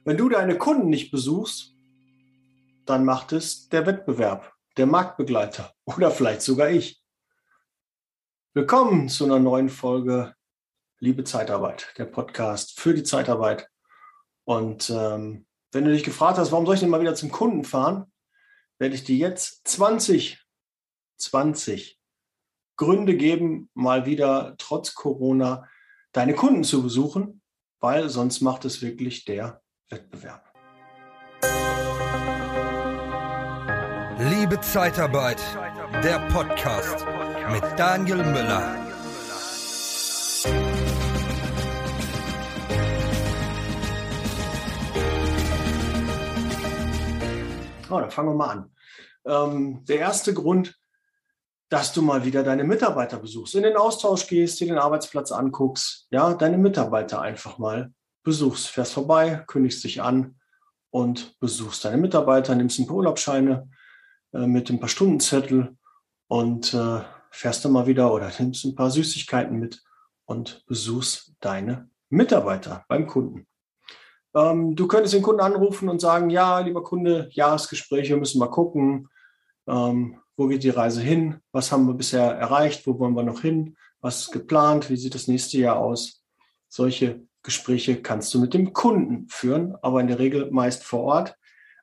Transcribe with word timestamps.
Wenn 0.03 0.17
du 0.17 0.27
deine 0.27 0.57
Kunden 0.57 0.89
nicht 0.89 1.11
besuchst, 1.11 1.73
dann 2.85 3.05
macht 3.05 3.31
es 3.31 3.69
der 3.69 3.85
Wettbewerb, 3.85 4.53
der 4.75 4.85
Marktbegleiter 4.85 5.71
oder 5.85 6.11
vielleicht 6.11 6.41
sogar 6.41 6.69
ich. 6.69 7.04
Willkommen 8.57 9.09
zu 9.09 9.25
einer 9.25 9.37
neuen 9.37 9.67
Folge 9.67 10.33
Liebe 10.99 11.25
Zeitarbeit, 11.25 11.93
der 11.97 12.05
Podcast 12.05 12.79
für 12.79 12.93
die 12.93 13.03
Zeitarbeit. 13.03 13.67
Und 14.45 14.89
ähm, 14.89 15.45
wenn 15.73 15.83
du 15.83 15.91
dich 15.91 16.05
gefragt 16.05 16.37
hast, 16.37 16.53
warum 16.53 16.65
soll 16.65 16.75
ich 16.75 16.79
denn 16.79 16.89
mal 16.89 17.01
wieder 17.01 17.15
zum 17.15 17.31
Kunden 17.31 17.65
fahren, 17.65 18.13
werde 18.79 18.95
ich 18.95 19.03
dir 19.03 19.17
jetzt 19.17 19.67
20, 19.67 20.41
20 21.17 21.99
Gründe 22.77 23.17
geben, 23.17 23.69
mal 23.73 24.05
wieder 24.05 24.55
trotz 24.57 24.95
Corona 24.95 25.67
deine 26.13 26.33
Kunden 26.33 26.63
zu 26.63 26.81
besuchen, 26.81 27.41
weil 27.81 28.07
sonst 28.07 28.39
macht 28.39 28.63
es 28.63 28.81
wirklich 28.81 29.25
der 29.25 29.61
Wettbewerb. 29.89 30.49
Liebe 34.17 34.61
Zeitarbeit, 34.61 35.41
der 36.01 36.19
Podcast 36.29 37.05
mit 37.51 37.63
Daniel 37.77 38.17
Müller. 38.17 38.75
Oh, 47.89 47.99
dann 47.99 48.11
fangen 48.11 48.29
wir 48.29 48.35
mal 48.35 48.49
an. 48.49 48.71
Ähm, 49.25 49.85
der 49.85 49.99
erste 49.99 50.33
Grund, 50.33 50.77
dass 51.69 51.93
du 51.93 52.01
mal 52.01 52.25
wieder 52.25 52.43
deine 52.43 52.63
Mitarbeiter 52.63 53.17
besuchst, 53.17 53.55
in 53.55 53.63
den 53.63 53.77
Austausch 53.77 54.27
gehst, 54.27 54.59
dir 54.59 54.67
den 54.67 54.77
Arbeitsplatz 54.77 55.31
anguckst, 55.31 56.07
ja, 56.09 56.33
deine 56.33 56.57
Mitarbeiter 56.57 57.21
einfach 57.21 57.57
mal 57.57 57.93
besuchst, 58.23 58.67
fährst 58.67 58.93
vorbei, 58.93 59.43
kündigst 59.47 59.83
dich 59.83 60.01
an 60.01 60.39
und 60.89 61.39
besuchst 61.39 61.85
deine 61.85 61.97
Mitarbeiter, 61.97 62.55
nimmst 62.55 62.79
ein 62.79 62.87
paar 62.87 62.97
Urlaubsscheine 62.97 63.69
äh, 64.33 64.47
mit 64.47 64.69
ein 64.69 64.79
paar 64.79 64.89
Stundenzettel 64.89 65.77
und 66.27 66.73
äh, 66.73 67.01
fährst 67.35 67.65
dann 67.65 67.71
mal 67.71 67.87
wieder 67.87 68.13
oder 68.13 68.31
nimmst 68.39 68.65
ein 68.65 68.75
paar 68.75 68.89
Süßigkeiten 68.89 69.57
mit 69.57 69.83
und 70.25 70.63
besuchst 70.65 71.33
deine 71.39 71.89
Mitarbeiter 72.09 72.85
beim 72.87 73.07
Kunden. 73.07 73.45
Ähm, 74.33 74.75
du 74.75 74.87
könntest 74.87 75.13
den 75.13 75.21
Kunden 75.21 75.41
anrufen 75.41 75.89
und 75.89 75.99
sagen, 75.99 76.29
ja, 76.29 76.59
lieber 76.59 76.83
Kunde, 76.83 77.29
Jahresgespräch, 77.31 78.09
wir 78.09 78.17
müssen 78.17 78.39
mal 78.39 78.49
gucken, 78.49 79.09
ähm, 79.67 80.19
wo 80.37 80.47
geht 80.47 80.63
die 80.63 80.69
Reise 80.69 81.01
hin, 81.01 81.39
was 81.51 81.71
haben 81.71 81.87
wir 81.87 81.93
bisher 81.93 82.23
erreicht, 82.23 82.85
wo 82.85 82.99
wollen 82.99 83.15
wir 83.15 83.23
noch 83.23 83.41
hin, 83.41 83.77
was 84.01 84.21
ist 84.21 84.31
geplant, 84.31 84.89
wie 84.89 84.97
sieht 84.97 85.15
das 85.15 85.27
nächste 85.27 85.57
Jahr 85.57 85.77
aus. 85.77 86.23
Solche 86.67 87.21
Gespräche 87.43 88.01
kannst 88.01 88.33
du 88.33 88.39
mit 88.39 88.53
dem 88.53 88.73
Kunden 88.73 89.27
führen, 89.29 89.75
aber 89.81 90.01
in 90.01 90.07
der 90.07 90.19
Regel 90.19 90.51
meist 90.51 90.83
vor 90.83 91.03
Ort. 91.03 91.35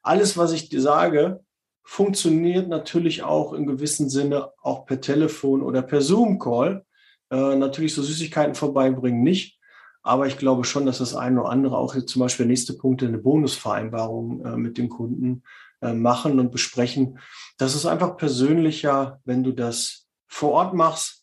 Alles, 0.03 0.36
was 0.36 0.53
ich 0.53 0.69
dir 0.69 0.83
sage, 0.83 1.42
funktioniert 1.85 2.69
natürlich 2.69 3.23
auch 3.23 3.53
in 3.53 3.67
gewissem 3.67 4.09
Sinne 4.09 4.51
auch 4.63 4.87
per 4.87 5.01
Telefon 5.01 5.63
oder 5.63 5.83
per 5.83 6.01
Zoom-Call. 6.01 6.85
Äh, 7.31 7.57
natürlich 7.57 7.95
so 7.95 8.03
Süßigkeiten 8.03 8.55
vorbeibringen 8.55 9.23
nicht. 9.23 9.59
Aber 10.03 10.27
ich 10.27 10.37
glaube 10.37 10.65
schon, 10.65 10.87
dass 10.87 10.99
das 10.99 11.15
eine 11.15 11.41
oder 11.41 11.51
andere 11.51 11.77
auch 11.77 11.97
zum 11.97 12.21
Beispiel 12.21 12.47
nächste 12.47 12.75
Punkte 12.75 13.07
eine 13.07 13.19
Bonusvereinbarung 13.19 14.45
äh, 14.45 14.57
mit 14.57 14.79
dem 14.79 14.89
Kunden 14.89 15.42
äh, 15.81 15.92
machen 15.92 16.41
und 16.41 16.51
besprechen. 16.51 17.19
Das 17.59 17.75
ist 17.75 17.87
einfach 17.87 18.17
persönlicher, 18.17 19.21
wenn 19.25 19.45
du 19.45 19.53
das 19.53 20.09
vor 20.27 20.53
Ort 20.53 20.75
machst, 20.75 21.23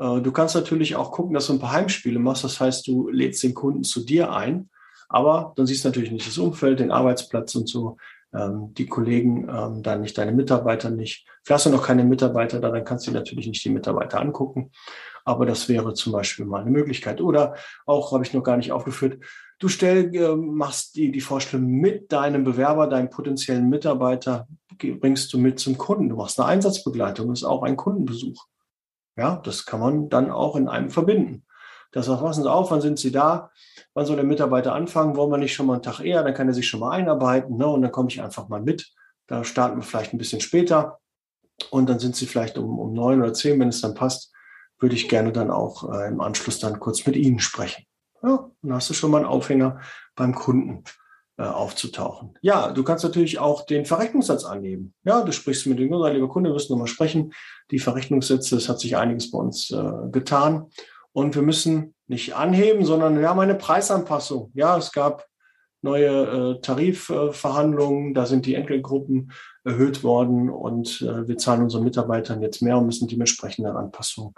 äh, 0.00 0.20
du 0.20 0.32
kannst 0.32 0.54
natürlich 0.54 0.96
auch 0.96 1.12
gucken, 1.12 1.34
dass 1.34 1.46
du 1.46 1.52
ein 1.52 1.60
paar 1.60 1.72
Heimspiele 1.72 2.18
machst. 2.18 2.42
Das 2.42 2.58
heißt, 2.58 2.86
du 2.86 3.10
lädst 3.10 3.42
den 3.42 3.54
Kunden 3.54 3.84
zu 3.84 4.04
dir 4.04 4.32
ein, 4.32 4.70
aber 5.08 5.52
dann 5.56 5.66
siehst 5.66 5.84
du 5.84 5.88
natürlich 5.88 6.10
nicht 6.10 6.26
das 6.26 6.38
Umfeld, 6.38 6.80
den 6.80 6.90
Arbeitsplatz 6.90 7.54
und 7.54 7.68
so, 7.68 7.96
ähm, 8.32 8.74
die 8.74 8.86
Kollegen, 8.86 9.48
ähm, 9.48 9.82
dann 9.82 10.02
nicht 10.02 10.16
deine 10.18 10.32
Mitarbeiter 10.32 10.90
nicht. 10.90 11.26
Vielleicht 11.42 11.64
hast 11.64 11.66
du 11.66 11.70
noch 11.70 11.86
keine 11.86 12.04
Mitarbeiter 12.04 12.60
da, 12.60 12.70
dann 12.70 12.84
kannst 12.84 13.06
du 13.06 13.10
natürlich 13.10 13.46
nicht 13.46 13.64
die 13.64 13.70
Mitarbeiter 13.70 14.20
angucken. 14.20 14.70
Aber 15.24 15.46
das 15.46 15.68
wäre 15.68 15.94
zum 15.94 16.12
Beispiel 16.12 16.46
mal 16.46 16.62
eine 16.62 16.70
Möglichkeit. 16.70 17.20
Oder 17.20 17.54
auch, 17.86 18.12
habe 18.12 18.24
ich 18.24 18.32
noch 18.32 18.42
gar 18.42 18.56
nicht 18.56 18.72
aufgeführt, 18.72 19.22
du 19.58 19.68
stell, 19.68 20.14
äh, 20.14 20.34
machst 20.34 20.96
die, 20.96 21.12
die 21.12 21.20
Vorstellung 21.20 21.66
mit 21.66 22.12
deinem 22.12 22.44
Bewerber, 22.44 22.86
deinem 22.86 23.10
potenziellen 23.10 23.68
Mitarbeiter, 23.68 24.48
bringst 24.78 25.32
du 25.32 25.38
mit 25.38 25.58
zum 25.58 25.76
Kunden. 25.76 26.08
Du 26.08 26.16
machst 26.16 26.40
eine 26.40 26.48
Einsatzbegleitung, 26.48 27.32
ist 27.32 27.44
auch 27.44 27.62
ein 27.62 27.76
Kundenbesuch. 27.76 28.46
Ja, 29.16 29.36
das 29.44 29.66
kann 29.66 29.80
man 29.80 30.08
dann 30.08 30.30
auch 30.30 30.56
in 30.56 30.68
einem 30.68 30.90
verbinden. 30.90 31.44
Das 31.92 32.06
sagt, 32.06 32.22
passen 32.22 32.42
Sie 32.42 32.50
auf, 32.50 32.70
wann 32.70 32.80
sind 32.80 32.98
Sie 32.98 33.10
da? 33.10 33.50
Wann 33.94 34.06
soll 34.06 34.16
der 34.16 34.24
Mitarbeiter 34.24 34.74
anfangen? 34.74 35.16
Wollen 35.16 35.30
wir 35.30 35.38
nicht 35.38 35.54
schon 35.54 35.66
mal 35.66 35.74
einen 35.74 35.82
Tag 35.82 36.00
eher? 36.00 36.22
Dann 36.22 36.34
kann 36.34 36.48
er 36.48 36.54
sich 36.54 36.68
schon 36.68 36.80
mal 36.80 36.90
einarbeiten. 36.90 37.56
Ne? 37.56 37.66
Und 37.66 37.82
dann 37.82 37.92
komme 37.92 38.08
ich 38.08 38.22
einfach 38.22 38.48
mal 38.48 38.60
mit. 38.60 38.92
Da 39.26 39.44
starten 39.44 39.78
wir 39.78 39.82
vielleicht 39.82 40.12
ein 40.12 40.18
bisschen 40.18 40.40
später. 40.40 41.00
Und 41.70 41.88
dann 41.88 41.98
sind 41.98 42.16
Sie 42.16 42.26
vielleicht 42.26 42.58
um, 42.58 42.78
um 42.78 42.92
neun 42.92 43.20
oder 43.20 43.32
zehn, 43.32 43.60
wenn 43.60 43.68
es 43.68 43.80
dann 43.80 43.94
passt, 43.94 44.32
würde 44.78 44.94
ich 44.94 45.08
gerne 45.08 45.32
dann 45.32 45.50
auch 45.50 45.92
äh, 45.92 46.08
im 46.08 46.20
Anschluss 46.20 46.58
dann 46.58 46.80
kurz 46.80 47.04
mit 47.06 47.16
Ihnen 47.16 47.38
sprechen. 47.38 47.84
Ja, 48.22 48.50
dann 48.62 48.74
hast 48.74 48.90
du 48.90 48.94
schon 48.94 49.10
mal 49.10 49.18
einen 49.18 49.26
Aufhänger 49.26 49.80
beim 50.14 50.34
Kunden 50.34 50.84
äh, 51.38 51.44
aufzutauchen. 51.44 52.38
Ja, 52.42 52.70
du 52.70 52.82
kannst 52.82 53.04
natürlich 53.04 53.38
auch 53.38 53.64
den 53.64 53.86
Verrechnungssatz 53.86 54.44
annehmen. 54.44 54.94
Ja, 55.04 55.22
du 55.22 55.32
sprichst 55.32 55.66
mit 55.66 55.78
dem 55.78 55.90
Kunden, 55.90 56.12
lieber 56.12 56.28
Kunde, 56.28 56.50
wir 56.50 56.54
müssen 56.54 56.72
nochmal 56.72 56.86
sprechen. 56.86 57.32
Die 57.70 57.78
Verrechnungssätze, 57.78 58.56
es 58.56 58.68
hat 58.68 58.80
sich 58.80 58.96
einiges 58.96 59.30
bei 59.30 59.38
uns 59.38 59.70
äh, 59.70 60.10
getan. 60.10 60.66
Und 61.12 61.34
wir 61.34 61.42
müssen 61.42 61.94
nicht 62.06 62.34
anheben, 62.34 62.84
sondern 62.84 63.18
wir 63.18 63.28
haben 63.28 63.40
eine 63.40 63.54
Preisanpassung. 63.54 64.50
Ja, 64.54 64.76
es 64.76 64.92
gab 64.92 65.26
neue 65.82 66.56
äh, 66.56 66.60
Tarifverhandlungen, 66.60 68.14
da 68.14 68.26
sind 68.26 68.46
die 68.46 68.54
Enkelgruppen 68.54 69.32
erhöht 69.64 70.02
worden 70.04 70.50
und 70.50 71.00
äh, 71.02 71.26
wir 71.26 71.38
zahlen 71.38 71.62
unseren 71.62 71.84
Mitarbeitern 71.84 72.42
jetzt 72.42 72.60
mehr 72.62 72.76
und 72.76 72.86
müssen 72.86 73.08
dementsprechende 73.08 73.74
Anpassungen 73.74 74.34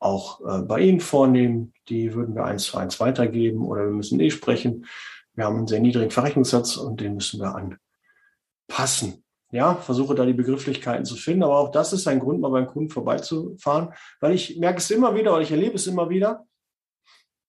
auch 0.00 0.40
äh, 0.40 0.62
bei 0.62 0.80
ihnen 0.80 1.00
vornehmen. 1.00 1.72
Die 1.88 2.14
würden 2.14 2.34
wir 2.34 2.44
eins 2.44 2.64
zu 2.64 2.78
eins 2.78 2.98
weitergeben 2.98 3.64
oder 3.64 3.84
wir 3.84 3.92
müssen 3.92 4.18
eh 4.18 4.30
sprechen. 4.30 4.86
Wir 5.34 5.44
haben 5.44 5.56
einen 5.56 5.68
sehr 5.68 5.80
niedrigen 5.80 6.10
Verrechnungssatz 6.10 6.76
und 6.76 7.00
den 7.00 7.14
müssen 7.14 7.40
wir 7.40 7.54
anpassen. 7.54 9.22
Ja, 9.52 9.74
versuche 9.74 10.14
da 10.14 10.24
die 10.24 10.32
Begrifflichkeiten 10.32 11.04
zu 11.04 11.16
finden, 11.16 11.42
aber 11.42 11.58
auch 11.58 11.70
das 11.70 11.92
ist 11.92 12.06
ein 12.06 12.20
Grund, 12.20 12.40
mal 12.40 12.50
beim 12.50 12.68
Kunden 12.68 12.90
vorbeizufahren, 12.90 13.92
weil 14.20 14.34
ich 14.34 14.58
merke 14.58 14.78
es 14.78 14.90
immer 14.90 15.14
wieder 15.14 15.32
oder 15.32 15.42
ich 15.42 15.50
erlebe 15.50 15.74
es 15.74 15.88
immer 15.88 16.08
wieder, 16.08 16.46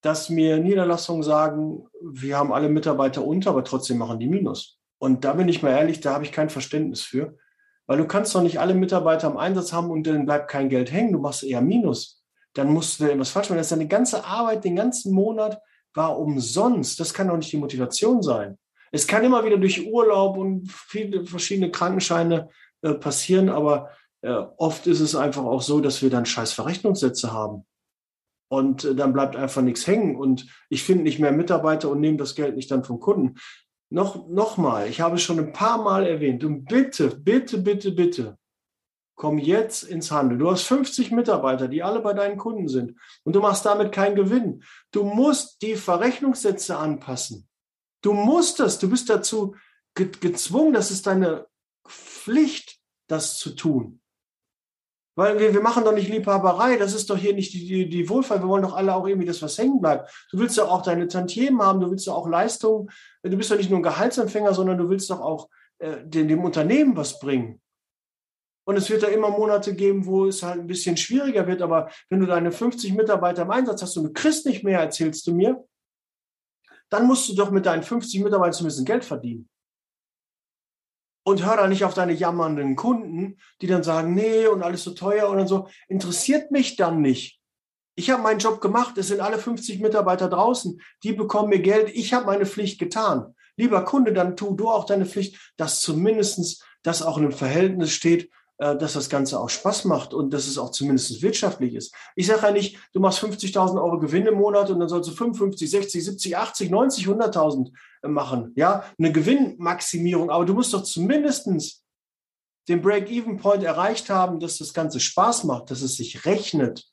dass 0.01 0.29
mir 0.29 0.57
Niederlassungen 0.57 1.21
sagen, 1.21 1.85
wir 2.01 2.37
haben 2.37 2.51
alle 2.51 2.69
Mitarbeiter 2.69 3.23
unter, 3.23 3.51
aber 3.51 3.63
trotzdem 3.63 3.99
machen 3.99 4.19
die 4.19 4.27
Minus. 4.27 4.79
Und 4.97 5.23
da 5.25 5.33
bin 5.33 5.47
ich 5.47 5.61
mal 5.61 5.71
ehrlich, 5.71 5.99
da 5.99 6.13
habe 6.13 6.23
ich 6.23 6.31
kein 6.31 6.49
Verständnis 6.49 7.01
für, 7.01 7.37
weil 7.85 7.97
du 7.97 8.07
kannst 8.07 8.33
doch 8.33 8.41
nicht 8.41 8.59
alle 8.59 8.73
Mitarbeiter 8.73 9.27
im 9.27 9.37
Einsatz 9.37 9.71
haben 9.71 9.91
und 9.91 10.07
dann 10.07 10.25
bleibt 10.25 10.49
kein 10.49 10.69
Geld 10.69 10.91
hängen, 10.91 11.13
du 11.13 11.19
machst 11.19 11.43
eher 11.43 11.61
Minus. 11.61 12.23
Dann 12.53 12.73
musst 12.73 12.99
du 12.99 13.05
irgendwas 13.05 13.29
falsch 13.29 13.49
machen. 13.49 13.57
Das 13.57 13.67
ist 13.67 13.71
deine 13.71 13.87
ganze 13.87 14.25
Arbeit 14.25 14.63
den 14.63 14.75
ganzen 14.75 15.13
Monat 15.13 15.61
war 15.93 16.17
umsonst. 16.17 16.99
Das 16.99 17.13
kann 17.13 17.27
doch 17.27 17.37
nicht 17.37 17.51
die 17.51 17.57
Motivation 17.57 18.21
sein. 18.21 18.57
Es 18.91 19.07
kann 19.07 19.23
immer 19.23 19.43
wieder 19.45 19.57
durch 19.57 19.87
Urlaub 19.87 20.37
und 20.37 20.69
viele 20.71 21.25
verschiedene 21.25 21.71
Krankenscheine 21.71 22.49
äh, 22.81 22.93
passieren, 22.93 23.49
aber 23.49 23.89
äh, 24.21 24.43
oft 24.57 24.85
ist 24.87 24.99
es 24.99 25.15
einfach 25.15 25.43
auch 25.43 25.61
so, 25.61 25.79
dass 25.79 26.01
wir 26.01 26.09
dann 26.09 26.25
scheiß 26.25 26.53
Verrechnungssätze 26.53 27.31
haben. 27.31 27.65
Und 28.49 28.83
äh, 28.83 28.95
dann 28.95 29.13
bleibt 29.13 29.35
einfach 29.35 29.61
nichts 29.61 29.87
hängen. 29.87 30.15
Und 30.15 30.47
ich 30.69 30.83
finde 30.83 31.03
nicht 31.03 31.19
mehr 31.19 31.31
Mitarbeiter 31.31 31.89
und 31.89 32.01
nehme 32.01 32.17
das 32.17 32.35
Geld 32.35 32.55
nicht 32.55 32.69
dann 32.69 32.83
vom 32.83 32.99
Kunden. 32.99 33.37
Noch, 33.89 34.27
noch 34.27 34.57
mal, 34.57 34.87
ich 34.87 35.01
habe 35.01 35.15
es 35.15 35.21
schon 35.21 35.39
ein 35.39 35.53
paar 35.53 35.81
Mal 35.81 36.05
erwähnt. 36.05 36.43
Und 36.43 36.65
bitte, 36.65 37.15
bitte, 37.15 37.57
bitte, 37.57 37.91
bitte, 37.91 38.37
komm 39.15 39.37
jetzt 39.37 39.83
ins 39.83 40.11
Handeln. 40.11 40.39
Du 40.39 40.49
hast 40.49 40.63
50 40.63 41.11
Mitarbeiter, 41.11 41.67
die 41.67 41.83
alle 41.83 41.99
bei 41.99 42.13
deinen 42.13 42.37
Kunden 42.37 42.67
sind 42.67 42.97
und 43.23 43.35
du 43.35 43.39
machst 43.39 43.65
damit 43.65 43.91
keinen 43.91 44.15
Gewinn. 44.15 44.63
Du 44.91 45.03
musst 45.03 45.61
die 45.61 45.75
Verrechnungssätze 45.75 46.77
anpassen. 46.77 47.47
Du 48.01 48.13
musst 48.13 48.59
das, 48.59 48.79
du 48.79 48.89
bist 48.89 49.09
dazu 49.09 49.55
ge 49.95 50.09
gezwungen, 50.19 50.73
das 50.73 50.91
ist 50.91 51.07
deine 51.07 51.47
Pflicht, 51.87 52.79
das 53.07 53.37
zu 53.37 53.55
tun. 53.55 54.01
Weil 55.15 55.37
wir, 55.39 55.53
wir 55.53 55.61
machen 55.61 55.83
doch 55.83 55.93
nicht 55.93 56.07
Liebhaberei, 56.07 56.77
das 56.77 56.93
ist 56.93 57.09
doch 57.09 57.17
hier 57.17 57.33
nicht 57.33 57.53
die, 57.53 57.67
die, 57.67 57.89
die 57.89 58.09
Wohlfahrt. 58.09 58.41
Wir 58.41 58.47
wollen 58.47 58.63
doch 58.63 58.75
alle 58.75 58.95
auch 58.95 59.05
irgendwie, 59.05 59.27
dass 59.27 59.41
was 59.41 59.57
hängen 59.57 59.81
bleibt. 59.81 60.09
Du 60.31 60.39
willst 60.39 60.57
doch 60.57 60.69
auch 60.69 60.81
deine 60.81 61.07
Tantiemen 61.07 61.61
haben, 61.61 61.81
du 61.81 61.91
willst 61.91 62.07
doch 62.07 62.15
auch 62.15 62.29
Leistungen. 62.29 62.89
Du 63.21 63.35
bist 63.35 63.51
doch 63.51 63.57
nicht 63.57 63.69
nur 63.69 63.79
ein 63.79 63.83
Gehaltsempfänger, 63.83 64.53
sondern 64.53 64.77
du 64.77 64.89
willst 64.89 65.09
doch 65.09 65.19
auch 65.19 65.49
äh, 65.79 65.97
dem, 66.05 66.29
dem 66.29 66.43
Unternehmen 66.43 66.95
was 66.95 67.19
bringen. 67.19 67.61
Und 68.63 68.77
es 68.77 68.89
wird 68.89 69.03
da 69.03 69.07
immer 69.07 69.29
Monate 69.31 69.75
geben, 69.75 70.05
wo 70.05 70.27
es 70.27 70.43
halt 70.43 70.61
ein 70.61 70.67
bisschen 70.67 70.95
schwieriger 70.95 71.45
wird. 71.45 71.61
Aber 71.61 71.89
wenn 72.09 72.21
du 72.21 72.25
deine 72.25 72.53
50 72.53 72.93
Mitarbeiter 72.93 73.41
im 73.41 73.51
Einsatz 73.51 73.81
hast 73.81 73.97
und 73.97 74.05
du 74.05 74.13
kriegst 74.13 74.45
nicht 74.45 74.63
mehr, 74.63 74.79
erzählst 74.79 75.27
du 75.27 75.33
mir, 75.33 75.61
dann 76.91 77.07
musst 77.07 77.27
du 77.29 77.35
doch 77.35 77.49
mit 77.49 77.65
deinen 77.65 77.83
50 77.83 78.21
Mitarbeitern 78.21 78.53
zumindest 78.53 78.85
Geld 78.85 79.05
verdienen. 79.05 79.49
Und 81.23 81.45
hör 81.45 81.55
da 81.55 81.67
nicht 81.67 81.85
auf 81.85 81.93
deine 81.93 82.13
jammernden 82.13 82.75
Kunden, 82.75 83.39
die 83.61 83.67
dann 83.67 83.83
sagen, 83.83 84.13
nee, 84.13 84.47
und 84.47 84.63
alles 84.63 84.83
so 84.83 84.91
teuer 84.91 85.29
und 85.29 85.37
dann 85.37 85.47
so. 85.47 85.67
Interessiert 85.87 86.51
mich 86.51 86.75
dann 86.75 87.01
nicht. 87.01 87.39
Ich 87.95 88.09
habe 88.09 88.23
meinen 88.23 88.39
Job 88.39 88.61
gemacht, 88.61 88.97
es 88.97 89.07
sind 89.07 89.21
alle 89.21 89.37
50 89.37 89.79
Mitarbeiter 89.79 90.29
draußen, 90.29 90.81
die 91.03 91.13
bekommen 91.13 91.49
mir 91.49 91.61
Geld, 91.61 91.89
ich 91.93 92.13
habe 92.13 92.25
meine 92.25 92.45
Pflicht 92.45 92.79
getan. 92.79 93.35
Lieber 93.55 93.83
Kunde, 93.85 94.13
dann 94.13 94.35
tu 94.35 94.55
du 94.55 94.69
auch 94.69 94.85
deine 94.85 95.05
Pflicht, 95.05 95.53
dass 95.57 95.81
zumindestens 95.81 96.63
das 96.83 97.03
auch 97.03 97.17
in 97.17 97.25
einem 97.25 97.33
Verhältnis 97.33 97.91
steht 97.91 98.31
dass 98.61 98.93
das 98.93 99.09
Ganze 99.09 99.39
auch 99.39 99.49
Spaß 99.49 99.85
macht 99.85 100.13
und 100.13 100.31
dass 100.31 100.45
es 100.45 100.59
auch 100.59 100.69
zumindest 100.69 101.21
wirtschaftlich 101.23 101.73
ist. 101.73 101.95
Ich 102.15 102.27
sage 102.27 102.43
ja 102.43 102.51
nicht, 102.51 102.77
du 102.93 102.99
machst 102.99 103.23
50.000 103.23 103.81
Euro 103.81 103.99
Gewinn 103.99 104.27
im 104.27 104.35
Monat 104.35 104.69
und 104.69 104.79
dann 104.79 104.87
sollst 104.87 105.09
du 105.09 105.15
55, 105.15 105.69
60, 105.69 106.05
70, 106.05 106.37
80, 106.37 106.69
90, 106.69 107.07
100.000 107.07 107.71
machen. 108.03 108.53
Ja, 108.55 108.83
eine 108.99 109.11
Gewinnmaximierung. 109.11 110.29
Aber 110.29 110.45
du 110.45 110.53
musst 110.53 110.73
doch 110.75 110.83
zumindestens 110.83 111.83
den 112.67 112.81
Break-Even-Point 112.81 113.63
erreicht 113.63 114.11
haben, 114.11 114.39
dass 114.39 114.59
das 114.59 114.73
Ganze 114.73 114.99
Spaß 114.99 115.45
macht, 115.45 115.71
dass 115.71 115.81
es 115.81 115.97
sich 115.97 116.25
rechnet, 116.25 116.87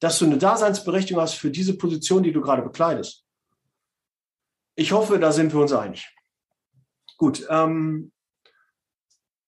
dass 0.00 0.18
du 0.18 0.26
eine 0.26 0.36
Daseinsberechtigung 0.36 1.22
hast 1.22 1.34
für 1.34 1.50
diese 1.50 1.78
Position, 1.78 2.22
die 2.22 2.32
du 2.32 2.42
gerade 2.42 2.60
bekleidest. 2.60 3.24
Ich 4.74 4.92
hoffe, 4.92 5.18
da 5.18 5.32
sind 5.32 5.54
wir 5.54 5.60
uns 5.60 5.72
einig. 5.72 6.14
Gut, 7.16 7.46
ähm, 7.48 8.12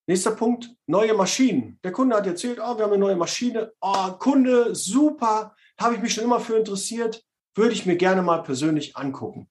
Nächster 0.08 0.30
Punkt, 0.30 0.74
neue 0.86 1.12
Maschinen. 1.12 1.78
Der 1.84 1.92
Kunde 1.92 2.16
hat 2.16 2.26
erzählt, 2.26 2.58
oh, 2.58 2.78
wir 2.78 2.84
haben 2.84 2.92
eine 2.92 2.98
neue 2.98 3.14
Maschine. 3.14 3.74
Oh, 3.78 4.12
Kunde, 4.12 4.74
super, 4.74 5.54
habe 5.78 5.96
ich 5.96 6.00
mich 6.00 6.14
schon 6.14 6.24
immer 6.24 6.40
für 6.40 6.56
interessiert, 6.56 7.22
würde 7.54 7.74
ich 7.74 7.84
mir 7.84 7.96
gerne 7.96 8.22
mal 8.22 8.42
persönlich 8.42 8.96
angucken. 8.96 9.50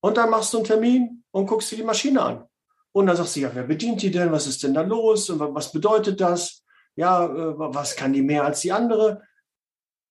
Und 0.00 0.16
dann 0.16 0.30
machst 0.30 0.52
du 0.52 0.58
einen 0.58 0.66
Termin 0.66 1.24
und 1.32 1.46
guckst 1.46 1.72
dir 1.72 1.76
die 1.76 1.82
Maschine 1.82 2.22
an. 2.22 2.44
Und 2.92 3.06
dann 3.06 3.16
sagst 3.16 3.34
du, 3.34 3.40
ja, 3.40 3.50
wer 3.52 3.64
bedient 3.64 4.00
die 4.00 4.12
denn? 4.12 4.30
Was 4.30 4.46
ist 4.46 4.62
denn 4.62 4.74
da 4.74 4.82
los? 4.82 5.28
Und 5.28 5.40
was 5.40 5.72
bedeutet 5.72 6.20
das? 6.20 6.62
Ja, 6.94 7.24
äh, 7.24 7.58
was 7.58 7.96
kann 7.96 8.12
die 8.12 8.22
mehr 8.22 8.44
als 8.44 8.60
die 8.60 8.70
andere? 8.70 9.22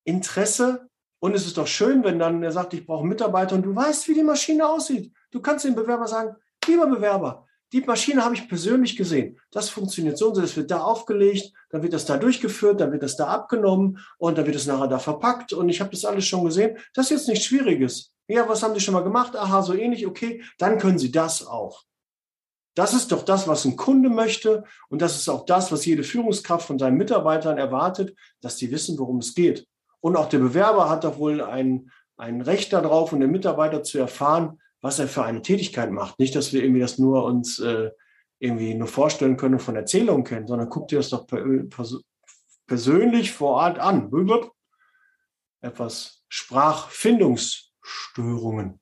Interesse. 0.03 0.89
Und 1.19 1.35
es 1.35 1.45
ist 1.45 1.57
doch 1.57 1.67
schön, 1.67 2.03
wenn 2.03 2.19
dann 2.19 2.43
er 2.43 2.51
sagt, 2.51 2.73
ich 2.73 2.85
brauche 2.85 2.99
einen 2.99 3.09
Mitarbeiter 3.09 3.55
und 3.55 3.63
du 3.63 3.73
weißt, 3.73 4.09
wie 4.09 4.13
die 4.13 4.23
Maschine 4.23 4.67
aussieht. 4.67 5.13
Du 5.31 5.41
kannst 5.41 5.63
dem 5.63 5.73
Bewerber 5.73 6.07
sagen, 6.07 6.35
lieber 6.67 6.87
Bewerber, 6.87 7.46
die 7.73 7.81
Maschine 7.81 8.23
habe 8.23 8.35
ich 8.35 8.47
persönlich 8.47 8.95
gesehen. 8.95 9.39
Das 9.51 9.69
funktioniert 9.69 10.17
so 10.17 10.29
und 10.29 10.35
so, 10.35 10.41
das 10.41 10.55
wird 10.55 10.71
da 10.71 10.81
aufgelegt, 10.81 11.51
dann 11.69 11.83
wird 11.83 11.93
das 11.93 12.05
da 12.05 12.17
durchgeführt, 12.17 12.79
dann 12.79 12.91
wird 12.91 13.03
das 13.03 13.17
da 13.17 13.27
abgenommen 13.27 13.99
und 14.17 14.37
dann 14.37 14.45
wird 14.45 14.55
es 14.55 14.67
nachher 14.67 14.87
da 14.87 14.99
verpackt 14.99 15.51
und 15.53 15.67
ich 15.67 15.81
habe 15.81 15.91
das 15.91 16.05
alles 16.05 16.25
schon 16.25 16.45
gesehen. 16.45 16.77
Das 16.93 17.05
ist 17.05 17.11
jetzt 17.11 17.27
nichts 17.27 17.45
Schwieriges. 17.45 18.13
Ja, 18.27 18.47
was 18.47 18.63
haben 18.63 18.73
Sie 18.73 18.79
schon 18.79 18.93
mal 18.93 19.03
gemacht? 19.03 19.35
Aha, 19.35 19.61
so 19.63 19.73
ähnlich, 19.73 20.07
okay, 20.07 20.43
dann 20.57 20.77
können 20.77 20.97
Sie 20.97 21.11
das 21.11 21.45
auch. 21.45 21.83
Das 22.73 22.93
ist 22.93 23.11
doch 23.11 23.23
das, 23.23 23.47
was 23.47 23.65
ein 23.65 23.75
Kunde 23.75 24.09
möchte 24.09 24.63
und 24.89 25.01
das 25.01 25.15
ist 25.15 25.27
auch 25.27 25.45
das, 25.45 25.71
was 25.71 25.85
jede 25.85 26.03
Führungskraft 26.03 26.67
von 26.67 26.77
seinen 26.77 26.97
Mitarbeitern 26.97 27.57
erwartet, 27.57 28.15
dass 28.39 28.55
die 28.55 28.71
wissen, 28.71 28.97
worum 28.99 29.17
es 29.17 29.33
geht. 29.33 29.67
Und 29.99 30.15
auch 30.15 30.29
der 30.29 30.39
Bewerber 30.39 30.89
hat 30.89 31.03
doch 31.03 31.17
wohl 31.17 31.41
ein, 31.41 31.91
ein 32.17 32.41
Recht 32.41 32.71
darauf 32.71 33.11
und 33.13 33.19
der 33.19 33.29
Mitarbeiter 33.29 33.83
zu 33.83 33.97
erfahren, 33.97 34.59
was 34.81 34.99
er 34.99 35.07
für 35.07 35.23
eine 35.23 35.41
Tätigkeit 35.41 35.91
macht. 35.91 36.19
Nicht, 36.19 36.35
dass 36.35 36.51
wir 36.53 36.63
irgendwie 36.63 36.81
das 36.81 36.97
nur 36.97 37.23
uns 37.23 37.59
äh, 37.59 37.91
irgendwie 38.39 38.75
nur 38.75 38.87
vorstellen 38.87 39.37
können 39.37 39.55
und 39.55 39.61
von 39.61 39.75
Erzählungen 39.75 40.23
kennen, 40.23 40.45
sondern 40.47 40.69
guck 40.69 40.87
dir 40.87 40.99
das 40.99 41.09
doch 41.09 41.27
pers 41.27 41.97
persönlich 42.67 43.31
vor 43.31 43.55
Ort 43.55 43.79
an. 43.79 44.11
Etwas 45.61 46.23
Sprachfindungsstörungen. 46.27 48.79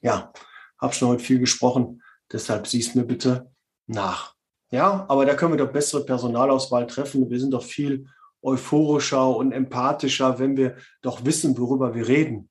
Ja, 0.00 0.32
habe 0.80 0.94
schon 0.94 1.08
heute 1.08 1.24
viel 1.24 1.40
gesprochen, 1.40 2.00
deshalb 2.32 2.68
sieh's 2.68 2.94
mir 2.94 3.04
bitte 3.04 3.52
nach. 3.86 4.34
Ja, 4.70 5.04
aber 5.08 5.26
da 5.26 5.34
können 5.34 5.54
wir 5.54 5.58
doch 5.58 5.72
bessere 5.72 6.04
Personalauswahl 6.04 6.86
treffen. 6.86 7.28
Wir 7.28 7.40
sind 7.40 7.50
doch 7.52 7.64
viel 7.64 8.06
euphorischer 8.40 9.36
und 9.36 9.50
empathischer, 9.52 10.38
wenn 10.38 10.56
wir 10.56 10.76
doch 11.02 11.24
wissen, 11.24 11.58
worüber 11.58 11.92
wir 11.94 12.06
reden 12.06 12.48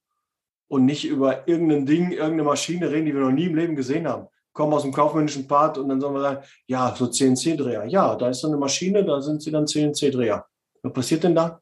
und 0.67 0.85
nicht 0.85 1.05
über 1.05 1.47
irgendein 1.47 1.85
Ding, 1.85 2.11
irgendeine 2.11 2.43
Maschine 2.43 2.91
reden, 2.91 3.05
die 3.05 3.13
wir 3.13 3.21
noch 3.21 3.31
nie 3.31 3.45
im 3.45 3.55
Leben 3.55 3.75
gesehen 3.75 4.07
haben. 4.07 4.27
Kommen 4.53 4.73
aus 4.73 4.83
dem 4.83 4.93
kaufmännischen 4.93 5.47
Part 5.47 5.77
und 5.77 5.89
dann 5.89 5.99
sollen 5.99 6.13
wir 6.15 6.21
sagen, 6.21 6.45
ja, 6.65 6.95
so 6.95 7.07
CNC-Dreher. 7.07 7.85
Ja, 7.85 8.15
da 8.15 8.29
ist 8.29 8.39
so 8.39 8.47
eine 8.47 8.57
Maschine, 8.57 9.03
da 9.03 9.21
sind 9.21 9.41
sie 9.41 9.51
dann 9.51 9.67
CNC-Dreher. 9.67 10.45
Was 10.81 10.93
passiert 10.93 11.23
denn 11.23 11.35
da? 11.35 11.61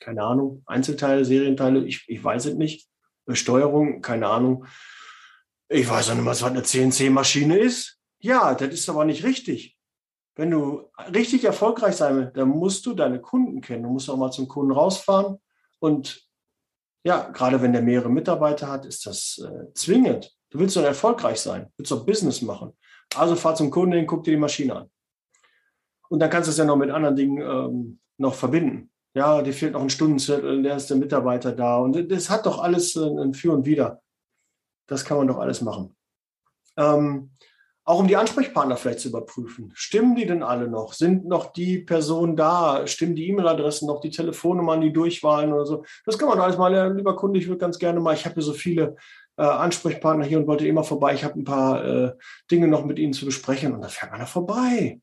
Keine 0.00 0.22
Ahnung. 0.22 0.62
Einzelteile, 0.66 1.24
Serienteile, 1.24 1.84
ich, 1.84 2.04
ich 2.08 2.22
weiß 2.22 2.46
es 2.46 2.54
nicht. 2.54 2.88
Steuerung, 3.32 4.02
keine 4.02 4.28
Ahnung. 4.28 4.66
Ich 5.68 5.88
weiß 5.88 6.10
auch 6.10 6.14
nicht, 6.14 6.24
was 6.24 6.42
eine 6.42 6.62
CNC-Maschine 6.62 7.58
ist. 7.58 7.98
Ja, 8.18 8.54
das 8.54 8.68
ist 8.68 8.88
aber 8.88 9.04
nicht 9.04 9.24
richtig. 9.24 9.78
Wenn 10.36 10.50
du 10.50 10.90
richtig 11.14 11.44
erfolgreich 11.44 11.94
sein 11.96 12.16
willst, 12.16 12.36
dann 12.36 12.48
musst 12.48 12.84
du 12.86 12.94
deine 12.94 13.20
Kunden 13.20 13.60
kennen. 13.60 13.84
Du 13.84 13.90
musst 13.90 14.10
auch 14.10 14.16
mal 14.16 14.30
zum 14.30 14.48
Kunden 14.48 14.72
rausfahren 14.72 15.38
und 15.78 16.23
ja, 17.04 17.30
gerade 17.30 17.60
wenn 17.60 17.72
der 17.72 17.82
mehrere 17.82 18.10
Mitarbeiter 18.10 18.68
hat, 18.68 18.86
ist 18.86 19.06
das 19.06 19.38
äh, 19.38 19.72
zwingend. 19.74 20.34
Du 20.50 20.58
willst 20.58 20.76
doch 20.76 20.82
erfolgreich 20.82 21.40
sein, 21.40 21.64
du 21.64 21.72
willst 21.78 21.92
doch 21.92 22.06
Business 22.06 22.42
machen. 22.42 22.76
Also 23.14 23.36
fahr 23.36 23.54
zum 23.54 23.70
Kunden 23.70 23.94
hin, 23.94 24.06
guck 24.06 24.24
dir 24.24 24.32
die 24.32 24.40
Maschine 24.40 24.76
an. 24.76 24.90
Und 26.08 26.20
dann 26.20 26.30
kannst 26.30 26.48
du 26.48 26.50
es 26.50 26.58
ja 26.58 26.64
noch 26.64 26.76
mit 26.76 26.90
anderen 26.90 27.16
Dingen 27.16 27.38
ähm, 27.42 28.00
noch 28.18 28.34
verbinden. 28.34 28.90
Ja, 29.14 29.42
dir 29.42 29.52
fehlt 29.52 29.74
noch 29.74 29.82
ein 29.82 29.90
Stundenzettel, 29.90 30.62
der 30.62 30.76
ist 30.76 30.88
der 30.88 30.96
Mitarbeiter 30.96 31.52
da. 31.52 31.78
Und 31.78 32.10
das 32.10 32.30
hat 32.30 32.46
doch 32.46 32.58
alles 32.58 32.96
äh, 32.96 33.04
ein 33.04 33.34
Für 33.34 33.52
und 33.52 33.66
Wider. 33.66 34.02
Das 34.86 35.04
kann 35.04 35.18
man 35.18 35.26
doch 35.26 35.38
alles 35.38 35.60
machen. 35.60 35.94
Ähm, 36.76 37.30
auch 37.84 37.98
um 37.98 38.08
die 38.08 38.16
Ansprechpartner 38.16 38.76
vielleicht 38.76 39.00
zu 39.00 39.08
überprüfen. 39.08 39.70
Stimmen 39.74 40.16
die 40.16 40.26
denn 40.26 40.42
alle 40.42 40.68
noch? 40.68 40.94
Sind 40.94 41.26
noch 41.26 41.52
die 41.52 41.78
Personen 41.78 42.34
da? 42.34 42.86
Stimmen 42.86 43.14
die 43.14 43.28
E-Mail-Adressen 43.28 43.86
noch, 43.86 44.00
die 44.00 44.10
Telefonnummern, 44.10 44.80
die 44.80 44.92
Durchwahlen 44.92 45.52
oder 45.52 45.66
so? 45.66 45.84
Das 46.06 46.18
kann 46.18 46.28
man 46.28 46.40
alles 46.40 46.56
mal, 46.56 46.94
lieber 46.96 47.14
Kunde, 47.14 47.38
ich 47.38 47.46
würde 47.46 47.58
ganz 47.58 47.78
gerne 47.78 48.00
mal, 48.00 48.14
ich 48.14 48.24
habe 48.24 48.34
hier 48.34 48.42
so 48.42 48.54
viele 48.54 48.96
äh, 49.36 49.42
Ansprechpartner 49.42 50.24
hier 50.24 50.38
und 50.38 50.46
wollte 50.46 50.66
immer 50.66 50.84
vorbei. 50.84 51.14
Ich 51.14 51.24
habe 51.24 51.38
ein 51.38 51.44
paar 51.44 51.84
äh, 51.84 52.12
Dinge 52.50 52.68
noch 52.68 52.86
mit 52.86 52.98
Ihnen 52.98 53.12
zu 53.12 53.26
besprechen 53.26 53.74
und 53.74 53.82
dann 53.82 53.90
fährt 53.90 54.12
da 54.12 54.26
vorbei. 54.26 55.00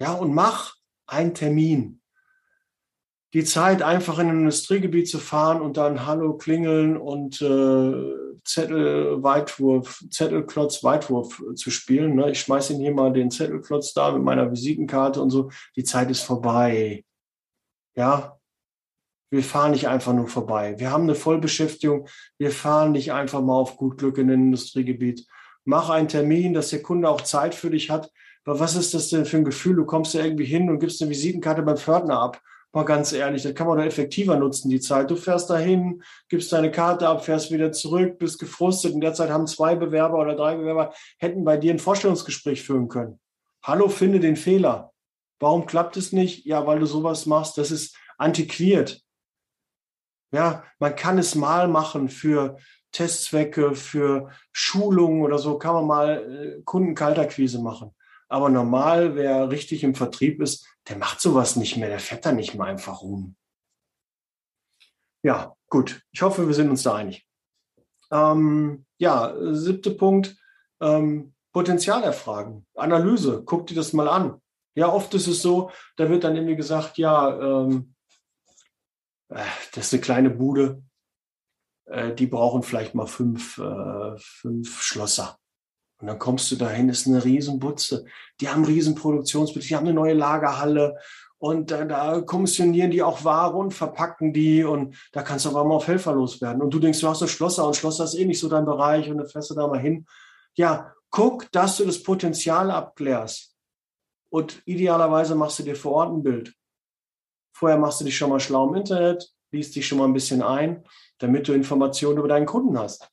Ja, 0.00 0.12
und 0.12 0.34
mach 0.34 0.74
einen 1.06 1.34
Termin 1.34 2.00
die 3.34 3.44
Zeit, 3.44 3.82
einfach 3.82 4.18
in 4.18 4.28
ein 4.28 4.38
Industriegebiet 4.40 5.08
zu 5.08 5.18
fahren 5.18 5.62
und 5.62 5.76
dann 5.76 6.06
Hallo 6.06 6.36
klingeln 6.36 6.96
und 6.96 7.40
äh, 7.40 8.31
Zettel 8.44 9.22
Weitwurf, 9.22 10.02
Zettelklotz 10.10 10.82
Weitwurf 10.82 11.42
zu 11.54 11.70
spielen. 11.70 12.16
Ne? 12.16 12.30
Ich 12.30 12.40
schmeiße 12.40 12.72
Ihnen 12.72 12.82
hier 12.82 12.94
mal 12.94 13.12
den 13.12 13.30
Zettelklotz 13.30 13.92
da 13.92 14.12
mit 14.12 14.22
meiner 14.22 14.50
Visitenkarte 14.50 15.20
und 15.20 15.30
so. 15.30 15.50
Die 15.76 15.84
Zeit 15.84 16.10
ist 16.10 16.22
vorbei. 16.22 17.04
Ja, 17.94 18.38
wir 19.30 19.42
fahren 19.42 19.70
nicht 19.70 19.88
einfach 19.88 20.12
nur 20.12 20.28
vorbei. 20.28 20.74
Wir 20.78 20.90
haben 20.90 21.04
eine 21.04 21.14
Vollbeschäftigung. 21.14 22.06
Wir 22.38 22.50
fahren 22.50 22.92
nicht 22.92 23.12
einfach 23.12 23.40
mal 23.40 23.54
auf 23.54 23.76
gut 23.76 23.98
Glück 23.98 24.18
in 24.18 24.30
ein 24.30 24.46
Industriegebiet. 24.46 25.26
Mach 25.64 25.88
einen 25.88 26.08
Termin, 26.08 26.52
dass 26.52 26.70
der 26.70 26.82
Kunde 26.82 27.08
auch 27.08 27.20
Zeit 27.22 27.54
für 27.54 27.70
dich 27.70 27.90
hat. 27.90 28.10
Aber 28.44 28.60
was 28.60 28.74
ist 28.74 28.92
das 28.92 29.08
denn 29.08 29.24
für 29.24 29.38
ein 29.38 29.44
Gefühl? 29.44 29.76
Du 29.76 29.86
kommst 29.86 30.14
da 30.14 30.22
irgendwie 30.22 30.44
hin 30.44 30.68
und 30.68 30.80
gibst 30.80 31.00
eine 31.00 31.10
Visitenkarte 31.10 31.62
beim 31.62 31.76
Pförtner 31.76 32.18
ab 32.18 32.42
mal 32.72 32.84
ganz 32.84 33.12
ehrlich, 33.12 33.42
das 33.42 33.54
kann 33.54 33.66
man 33.66 33.78
doch 33.78 33.84
effektiver 33.84 34.36
nutzen, 34.36 34.70
die 34.70 34.80
Zeit. 34.80 35.10
Du 35.10 35.16
fährst 35.16 35.50
dahin, 35.50 36.02
gibst 36.28 36.52
deine 36.52 36.70
Karte 36.70 37.06
ab, 37.06 37.24
fährst 37.24 37.50
wieder 37.50 37.72
zurück, 37.72 38.18
bist 38.18 38.38
gefrustet. 38.38 38.92
In 38.92 39.00
der 39.00 39.14
Zeit 39.14 39.30
haben 39.30 39.46
zwei 39.46 39.74
Bewerber 39.74 40.18
oder 40.18 40.34
drei 40.34 40.56
Bewerber, 40.56 40.92
hätten 41.18 41.44
bei 41.44 41.56
dir 41.56 41.72
ein 41.72 41.78
Vorstellungsgespräch 41.78 42.62
führen 42.62 42.88
können. 42.88 43.20
Hallo, 43.62 43.88
finde 43.88 44.20
den 44.20 44.36
Fehler. 44.36 44.92
Warum 45.38 45.66
klappt 45.66 45.96
es 45.96 46.12
nicht? 46.12 46.46
Ja, 46.46 46.66
weil 46.66 46.78
du 46.78 46.86
sowas 46.86 47.26
machst. 47.26 47.58
Das 47.58 47.70
ist 47.70 47.96
antiquiert. 48.16 49.02
Ja, 50.32 50.64
man 50.78 50.96
kann 50.96 51.18
es 51.18 51.34
mal 51.34 51.68
machen 51.68 52.08
für 52.08 52.56
Testzwecke, 52.92 53.74
für 53.74 54.30
Schulungen 54.52 55.22
oder 55.22 55.38
so, 55.38 55.58
kann 55.58 55.74
man 55.74 55.86
mal 55.86 56.58
äh, 56.58 56.62
Kundenkalterquise 56.64 57.60
machen. 57.60 57.94
Aber 58.28 58.48
normal, 58.48 59.14
wer 59.14 59.50
richtig 59.50 59.84
im 59.84 59.94
Vertrieb 59.94 60.40
ist, 60.40 60.66
der 60.88 60.96
macht 60.96 61.20
sowas 61.20 61.56
nicht 61.56 61.76
mehr, 61.76 61.88
der 61.88 62.00
fährt 62.00 62.26
da 62.26 62.32
nicht 62.32 62.54
mal 62.54 62.68
einfach 62.68 63.02
rum. 63.02 63.36
Ja, 65.22 65.56
gut. 65.68 66.02
Ich 66.12 66.22
hoffe, 66.22 66.46
wir 66.46 66.54
sind 66.54 66.70
uns 66.70 66.82
da 66.82 66.96
einig. 66.96 67.26
Ähm, 68.10 68.84
ja, 68.98 69.34
siebter 69.54 69.92
Punkt, 69.92 70.36
ähm, 70.80 71.34
Potenzial 71.52 72.02
erfragen, 72.02 72.66
Analyse, 72.74 73.42
guck 73.44 73.66
dir 73.66 73.74
das 73.74 73.92
mal 73.92 74.08
an. 74.08 74.40
Ja, 74.74 74.88
oft 74.88 75.12
ist 75.14 75.26
es 75.26 75.42
so, 75.42 75.70
da 75.96 76.08
wird 76.08 76.24
dann 76.24 76.34
irgendwie 76.34 76.56
gesagt, 76.56 76.98
ja, 76.98 77.38
ähm, 77.38 77.94
äh, 79.28 79.44
das 79.74 79.86
ist 79.86 79.92
eine 79.92 80.02
kleine 80.02 80.30
Bude, 80.30 80.82
äh, 81.86 82.14
die 82.14 82.26
brauchen 82.26 82.62
vielleicht 82.62 82.94
mal 82.94 83.06
fünf, 83.06 83.58
äh, 83.58 84.16
fünf 84.16 84.82
Schlosser. 84.82 85.38
Und 86.02 86.08
dann 86.08 86.18
kommst 86.18 86.50
du 86.50 86.56
dahin, 86.56 86.88
ist 86.88 87.06
eine 87.06 87.24
Riesenbutze. 87.24 88.04
Die 88.40 88.48
haben 88.48 88.64
riesen 88.64 88.96
Produktionsbetrieb, 88.96 89.68
die 89.68 89.76
haben 89.76 89.86
eine 89.86 89.94
neue 89.94 90.14
Lagerhalle 90.14 90.98
und 91.38 91.70
da, 91.70 91.84
da 91.84 92.20
kommissionieren 92.20 92.90
die 92.90 93.04
auch 93.04 93.24
Ware 93.24 93.56
und 93.56 93.72
verpacken 93.72 94.32
die 94.32 94.64
und 94.64 94.96
da 95.12 95.22
kannst 95.22 95.44
du 95.44 95.50
auf 95.50 95.56
einmal 95.56 95.76
auf 95.76 95.86
Helfer 95.86 96.12
loswerden. 96.12 96.60
Und 96.60 96.74
du 96.74 96.80
denkst, 96.80 97.00
du 97.00 97.08
hast 97.08 97.20
so 97.20 97.28
Schlosser 97.28 97.68
und 97.68 97.76
Schlosser 97.76 98.02
ist 98.02 98.14
eh 98.14 98.24
nicht 98.24 98.40
so 98.40 98.48
dein 98.48 98.64
Bereich 98.64 99.08
und 99.08 99.18
dann 99.18 99.28
fährst 99.28 99.50
du 99.50 99.54
da 99.54 99.68
mal 99.68 99.78
hin. 99.78 100.04
Ja, 100.54 100.92
guck, 101.10 101.50
dass 101.52 101.76
du 101.76 101.84
das 101.84 102.02
Potenzial 102.02 102.72
abklärst. 102.72 103.54
Und 104.28 104.60
idealerweise 104.66 105.36
machst 105.36 105.60
du 105.60 105.62
dir 105.62 105.76
vor 105.76 105.92
Ort 105.92 106.12
ein 106.12 106.24
Bild. 106.24 106.52
Vorher 107.54 107.78
machst 107.78 108.00
du 108.00 108.04
dich 108.04 108.16
schon 108.16 108.30
mal 108.30 108.40
schlau 108.40 108.68
im 108.68 108.74
Internet, 108.74 109.32
liest 109.52 109.76
dich 109.76 109.86
schon 109.86 109.98
mal 109.98 110.06
ein 110.06 110.14
bisschen 110.14 110.42
ein, 110.42 110.84
damit 111.18 111.46
du 111.46 111.52
Informationen 111.52 112.18
über 112.18 112.28
deinen 112.28 112.46
Kunden 112.46 112.76
hast. 112.76 113.08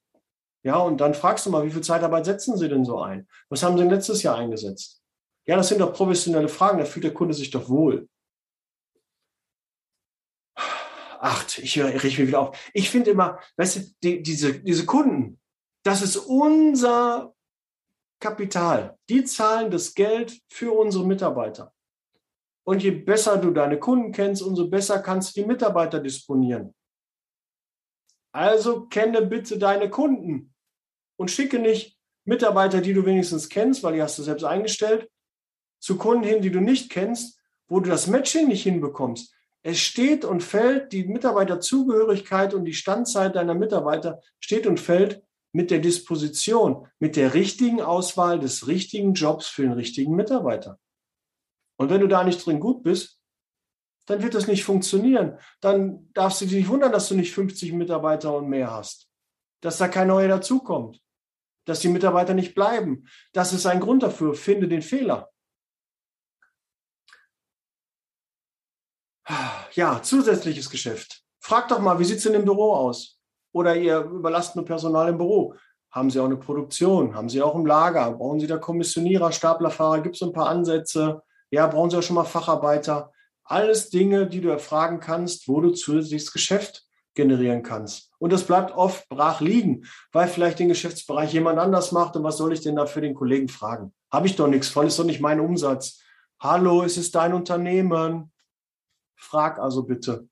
Ja, 0.63 0.77
und 0.77 0.99
dann 0.99 1.13
fragst 1.13 1.45
du 1.45 1.49
mal, 1.49 1.65
wie 1.65 1.71
viel 1.71 1.83
Zeitarbeit 1.83 2.25
setzen 2.25 2.57
sie 2.57 2.67
denn 2.67 2.83
so 2.83 2.99
ein? 2.99 3.27
Was 3.49 3.63
haben 3.63 3.77
sie 3.77 3.83
denn 3.83 3.91
letztes 3.91 4.23
Jahr 4.23 4.37
eingesetzt? 4.37 5.01
Ja, 5.45 5.55
das 5.55 5.69
sind 5.69 5.79
doch 5.79 5.93
professionelle 5.93 6.49
Fragen, 6.49 6.79
da 6.79 6.85
fühlt 6.85 7.05
der 7.05 7.13
Kunde 7.13 7.33
sich 7.33 7.49
doch 7.49 7.69
wohl. 7.69 8.09
Acht, 11.21 11.59
ich 11.59 11.81
rieche 11.81 12.21
mir 12.21 12.27
wieder 12.27 12.39
auf. 12.39 12.69
Ich 12.73 12.89
finde 12.89 13.11
immer, 13.11 13.39
weißt 13.57 13.75
du, 13.75 13.81
die, 14.03 14.21
diese, 14.21 14.59
diese 14.59 14.85
Kunden, 14.85 15.39
das 15.83 16.01
ist 16.01 16.17
unser 16.17 17.33
Kapital. 18.21 18.97
Die 19.09 19.23
zahlen 19.23 19.71
das 19.71 19.93
Geld 19.93 20.41
für 20.49 20.71
unsere 20.71 21.05
Mitarbeiter. 21.05 21.73
Und 22.65 22.83
je 22.83 22.91
besser 22.91 23.37
du 23.37 23.51
deine 23.51 23.79
Kunden 23.79 24.11
kennst, 24.11 24.41
umso 24.41 24.69
besser 24.69 24.99
kannst 24.99 25.35
du 25.35 25.41
die 25.41 25.47
Mitarbeiter 25.47 25.99
disponieren. 25.99 26.75
Also 28.31 28.85
kenne 28.85 29.23
bitte 29.23 29.57
deine 29.57 29.89
Kunden 29.89 30.48
und 31.19 31.29
schicke 31.29 31.59
nicht 31.59 31.97
Mitarbeiter, 32.23 32.79
die 32.79 32.93
du 32.93 33.05
wenigstens 33.05 33.49
kennst, 33.49 33.83
weil 33.83 33.95
die 33.95 34.01
hast 34.01 34.17
du 34.17 34.23
selbst 34.23 34.45
eingestellt, 34.45 35.09
zu 35.79 35.97
Kunden 35.97 36.23
hin, 36.23 36.41
die 36.41 36.49
du 36.49 36.61
nicht 36.61 36.89
kennst, 36.89 37.41
wo 37.67 37.81
du 37.81 37.89
das 37.89 38.07
Matching 38.07 38.47
nicht 38.47 38.63
hinbekommst. 38.63 39.33
Es 39.61 39.79
steht 39.79 40.23
und 40.23 40.41
fällt, 40.41 40.93
die 40.93 41.03
Mitarbeiterzugehörigkeit 41.03 42.53
und 42.53 42.63
die 42.63 42.73
Standzeit 42.73 43.35
deiner 43.35 43.53
Mitarbeiter 43.53 44.21
steht 44.39 44.65
und 44.65 44.79
fällt 44.79 45.21
mit 45.51 45.71
der 45.71 45.79
Disposition, 45.79 46.87
mit 46.99 47.17
der 47.17 47.33
richtigen 47.33 47.81
Auswahl 47.81 48.39
des 48.39 48.67
richtigen 48.67 49.13
Jobs 49.13 49.47
für 49.47 49.63
den 49.63 49.73
richtigen 49.73 50.15
Mitarbeiter. 50.15 50.79
Und 51.75 51.89
wenn 51.89 51.99
du 51.99 52.07
da 52.07 52.23
nicht 52.23 52.45
drin 52.45 52.61
gut 52.61 52.81
bist, 52.81 53.19
dann 54.05 54.23
wird 54.23 54.35
das 54.35 54.47
nicht 54.47 54.63
funktionieren. 54.63 55.37
Dann 55.59 56.09
darfst 56.13 56.39
du 56.39 56.45
dich 56.45 56.55
nicht 56.55 56.69
wundern, 56.69 56.93
dass 56.93 57.09
du 57.09 57.15
nicht 57.15 57.33
50 57.33 57.73
Mitarbeiter 57.73 58.37
und 58.37 58.47
mehr 58.47 58.71
hast. 58.71 59.09
Dass 59.59 59.77
da 59.77 59.89
kein 59.89 60.07
neuer 60.07 60.29
dazukommt. 60.29 61.01
Dass 61.69 61.81
die 61.81 61.89
Mitarbeiter 61.89 62.33
nicht 62.33 62.55
bleiben. 62.55 63.07
Das 63.31 63.53
ist 63.53 63.67
ein 63.67 63.79
Grund 63.79 64.01
dafür. 64.01 64.33
Finde 64.33 64.67
den 64.67 64.81
Fehler. 64.81 65.29
Ja, 69.73 70.01
zusätzliches 70.01 70.71
Geschäft. 70.71 71.23
Frag 71.39 71.67
doch 71.67 71.77
mal, 71.77 71.99
wie 71.99 72.05
sieht 72.05 72.17
es 72.17 72.25
in 72.25 72.33
dem 72.33 72.43
Büro 72.43 72.73
aus? 72.73 73.19
Oder 73.51 73.75
ihr 73.75 73.99
überlasst 73.99 74.55
nur 74.55 74.65
Personal 74.65 75.09
im 75.09 75.19
Büro. 75.19 75.53
Haben 75.91 76.09
Sie 76.09 76.19
auch 76.19 76.25
eine 76.25 76.37
Produktion? 76.37 77.13
Haben 77.13 77.29
Sie 77.29 77.39
auch 77.39 77.53
im 77.53 77.67
Lager? 77.67 78.13
Brauchen 78.13 78.39
Sie 78.39 78.47
da 78.47 78.57
Kommissionierer, 78.57 79.31
Staplerfahrer? 79.31 80.01
Gibt 80.01 80.15
es 80.15 80.23
ein 80.23 80.33
paar 80.33 80.49
Ansätze? 80.49 81.21
Ja, 81.51 81.67
brauchen 81.67 81.91
Sie 81.91 81.97
auch 81.97 82.03
schon 82.03 82.15
mal 82.15 82.23
Facharbeiter? 82.23 83.13
Alles 83.43 83.91
Dinge, 83.91 84.25
die 84.25 84.41
du 84.41 84.49
erfragen 84.49 84.99
kannst, 84.99 85.47
wo 85.47 85.61
du 85.61 85.69
zusätzliches 85.69 86.31
Geschäft 86.31 86.87
generieren 87.13 87.61
kannst. 87.61 88.08
Und 88.19 88.33
das 88.33 88.43
bleibt 88.43 88.75
oft 88.75 89.07
brach 89.09 89.41
liegen, 89.41 89.85
weil 90.11 90.27
vielleicht 90.27 90.59
den 90.59 90.67
Geschäftsbereich 90.67 91.33
jemand 91.33 91.57
anders 91.57 91.91
macht. 91.91 92.15
Und 92.15 92.23
was 92.23 92.37
soll 92.37 92.53
ich 92.53 92.61
denn 92.61 92.75
da 92.75 92.85
für 92.85 93.01
den 93.01 93.15
Kollegen 93.15 93.47
fragen? 93.47 93.93
Habe 94.11 94.27
ich 94.27 94.35
doch 94.35 94.47
nichts 94.47 94.67
voll, 94.67 94.87
ist 94.87 94.99
doch 94.99 95.05
nicht 95.05 95.21
mein 95.21 95.39
Umsatz. 95.39 96.01
Hallo, 96.39 96.83
ist 96.83 96.97
es 96.97 97.11
dein 97.11 97.33
Unternehmen? 97.33 98.31
Frag 99.15 99.59
also 99.59 99.83
bitte. 99.83 100.27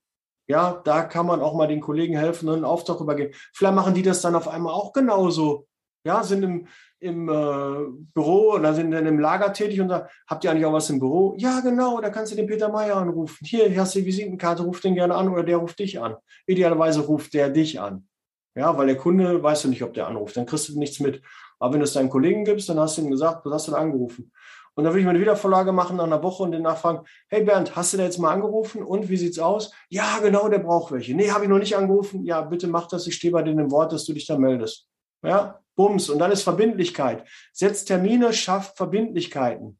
Ja, 0.46 0.80
da 0.84 1.02
kann 1.02 1.26
man 1.26 1.42
auch 1.42 1.54
mal 1.54 1.68
den 1.68 1.82
Kollegen 1.82 2.16
helfen 2.16 2.48
und 2.48 2.56
einen 2.56 2.64
Auftrag 2.64 3.00
übergeben. 3.00 3.34
Vielleicht 3.52 3.74
machen 3.74 3.94
die 3.94 4.02
das 4.02 4.22
dann 4.22 4.34
auf 4.34 4.48
einmal 4.48 4.72
auch 4.72 4.94
genauso. 4.94 5.67
Ja, 6.08 6.24
sind 6.24 6.42
im, 6.42 6.66
im 7.00 7.28
äh, 7.28 7.84
Büro 8.14 8.54
oder 8.54 8.72
sind 8.72 8.92
dann 8.92 9.04
im 9.04 9.18
Lager 9.18 9.52
tätig 9.52 9.78
und 9.78 9.88
da 9.88 10.08
habt 10.26 10.42
ihr 10.42 10.50
eigentlich 10.50 10.64
auch 10.64 10.72
was 10.72 10.88
im 10.88 11.00
Büro? 11.00 11.34
Ja, 11.36 11.60
genau, 11.60 12.00
da 12.00 12.08
kannst 12.08 12.32
du 12.32 12.36
den 12.36 12.46
Peter 12.46 12.70
Meyer 12.70 12.96
anrufen. 12.96 13.44
Hier, 13.44 13.68
hier 13.68 13.82
hast 13.82 13.94
du 13.94 13.98
die 13.98 14.06
Visitenkarte, 14.06 14.62
ruf 14.62 14.80
den 14.80 14.94
gerne 14.94 15.14
an 15.14 15.28
oder 15.28 15.42
der 15.42 15.58
ruft 15.58 15.78
dich 15.78 16.00
an. 16.00 16.16
Idealerweise 16.46 17.00
ruft 17.00 17.34
der 17.34 17.50
dich 17.50 17.78
an. 17.78 18.08
Ja, 18.54 18.74
weil 18.78 18.86
der 18.86 18.96
Kunde 18.96 19.42
weißt 19.42 19.64
du 19.64 19.68
nicht, 19.68 19.82
ob 19.82 19.92
der 19.92 20.06
anruft, 20.06 20.38
dann 20.38 20.46
kriegst 20.46 20.70
du 20.70 20.78
nichts 20.78 20.98
mit. 20.98 21.20
Aber 21.58 21.74
wenn 21.74 21.80
du 21.80 21.84
es 21.84 21.92
deinen 21.92 22.08
Kollegen 22.08 22.46
gibst, 22.46 22.70
dann 22.70 22.80
hast 22.80 22.96
du 22.96 23.02
ihm 23.02 23.10
gesagt, 23.10 23.44
was 23.44 23.52
hast 23.52 23.68
du 23.68 23.72
da 23.72 23.76
angerufen? 23.76 24.32
Und 24.74 24.84
dann 24.84 24.94
würde 24.94 25.00
ich 25.00 25.04
mir 25.04 25.10
eine 25.10 25.20
Wiedervorlage 25.20 25.72
machen 25.72 25.98
nach 25.98 26.04
einer 26.04 26.22
Woche 26.22 26.42
und 26.42 26.52
den 26.52 26.62
nachfragen, 26.62 27.06
hey 27.28 27.44
Bernd, 27.44 27.76
hast 27.76 27.92
du 27.92 27.98
da 27.98 28.04
jetzt 28.04 28.18
mal 28.18 28.32
angerufen 28.32 28.82
und 28.82 29.10
wie 29.10 29.18
sieht's 29.18 29.38
aus? 29.38 29.72
Ja, 29.90 30.20
genau, 30.22 30.48
der 30.48 30.60
braucht 30.60 30.90
welche. 30.90 31.14
Nee, 31.14 31.32
habe 31.32 31.44
ich 31.44 31.50
noch 31.50 31.58
nicht 31.58 31.76
angerufen. 31.76 32.24
Ja, 32.24 32.40
bitte 32.40 32.66
mach 32.66 32.86
das, 32.86 33.06
ich 33.06 33.16
stehe 33.16 33.32
bei 33.32 33.42
dir 33.42 33.50
im 33.50 33.70
Wort, 33.70 33.92
dass 33.92 34.06
du 34.06 34.14
dich 34.14 34.26
da 34.26 34.38
meldest. 34.38 34.88
Ja, 35.22 35.60
Bums. 35.78 36.10
Und 36.10 36.18
dann 36.18 36.32
ist 36.32 36.42
Verbindlichkeit. 36.42 37.26
Setzt 37.52 37.86
Termine, 37.86 38.32
schafft 38.32 38.76
Verbindlichkeiten. 38.76 39.78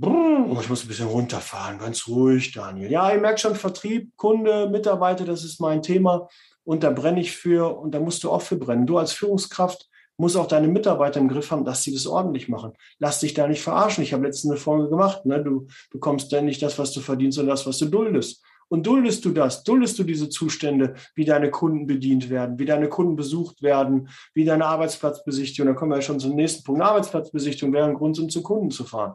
Brrr, 0.00 0.60
ich 0.60 0.68
muss 0.68 0.84
ein 0.84 0.88
bisschen 0.88 1.08
runterfahren, 1.08 1.78
ganz 1.78 2.06
ruhig, 2.06 2.52
Daniel. 2.52 2.90
Ja, 2.90 3.12
ihr 3.12 3.20
merkt 3.20 3.40
schon, 3.40 3.56
Vertrieb, 3.56 4.16
Kunde, 4.16 4.68
Mitarbeiter, 4.70 5.24
das 5.24 5.42
ist 5.42 5.60
mein 5.60 5.82
Thema. 5.82 6.28
Und 6.62 6.84
da 6.84 6.90
brenne 6.90 7.20
ich 7.20 7.32
für 7.32 7.76
und 7.76 7.92
da 7.92 7.98
musst 7.98 8.22
du 8.22 8.30
auch 8.30 8.42
für 8.42 8.56
brennen. 8.56 8.86
Du 8.86 8.98
als 8.98 9.12
Führungskraft 9.12 9.88
musst 10.16 10.36
auch 10.36 10.46
deine 10.46 10.68
Mitarbeiter 10.68 11.18
im 11.18 11.28
Griff 11.28 11.50
haben, 11.50 11.64
dass 11.64 11.82
sie 11.82 11.92
das 11.92 12.06
ordentlich 12.06 12.48
machen. 12.48 12.74
Lass 13.00 13.18
dich 13.18 13.34
da 13.34 13.48
nicht 13.48 13.62
verarschen. 13.62 14.04
Ich 14.04 14.12
habe 14.12 14.24
letztens 14.24 14.52
eine 14.52 14.60
Folge 14.60 14.88
gemacht. 14.88 15.26
Ne? 15.26 15.42
Du 15.42 15.66
bekommst 15.90 16.32
dann 16.32 16.44
nicht 16.44 16.62
das, 16.62 16.78
was 16.78 16.92
du 16.92 17.00
verdienst, 17.00 17.36
sondern 17.36 17.56
das, 17.56 17.66
was 17.66 17.78
du 17.78 17.86
duldest. 17.86 18.44
Und 18.68 18.86
duldest 18.86 19.24
du 19.24 19.30
das, 19.30 19.64
duldest 19.64 19.98
du 19.98 20.04
diese 20.04 20.28
Zustände, 20.28 20.94
wie 21.14 21.24
deine 21.24 21.50
Kunden 21.50 21.86
bedient 21.86 22.28
werden, 22.28 22.58
wie 22.58 22.66
deine 22.66 22.88
Kunden 22.88 23.16
besucht 23.16 23.62
werden, 23.62 24.08
wie 24.34 24.44
deine 24.44 24.66
Arbeitsplatzbesichtigung, 24.66 25.72
da 25.72 25.78
kommen 25.78 25.92
wir 25.92 25.96
ja 25.96 26.02
schon 26.02 26.20
zum 26.20 26.34
nächsten 26.34 26.64
Punkt, 26.64 26.82
Arbeitsplatzbesichtigung 26.82 27.72
wäre 27.72 27.88
ein 27.88 27.94
Grund, 27.94 28.18
um 28.18 28.28
zu 28.28 28.42
Kunden 28.42 28.70
zu 28.70 28.84
fahren. 28.84 29.14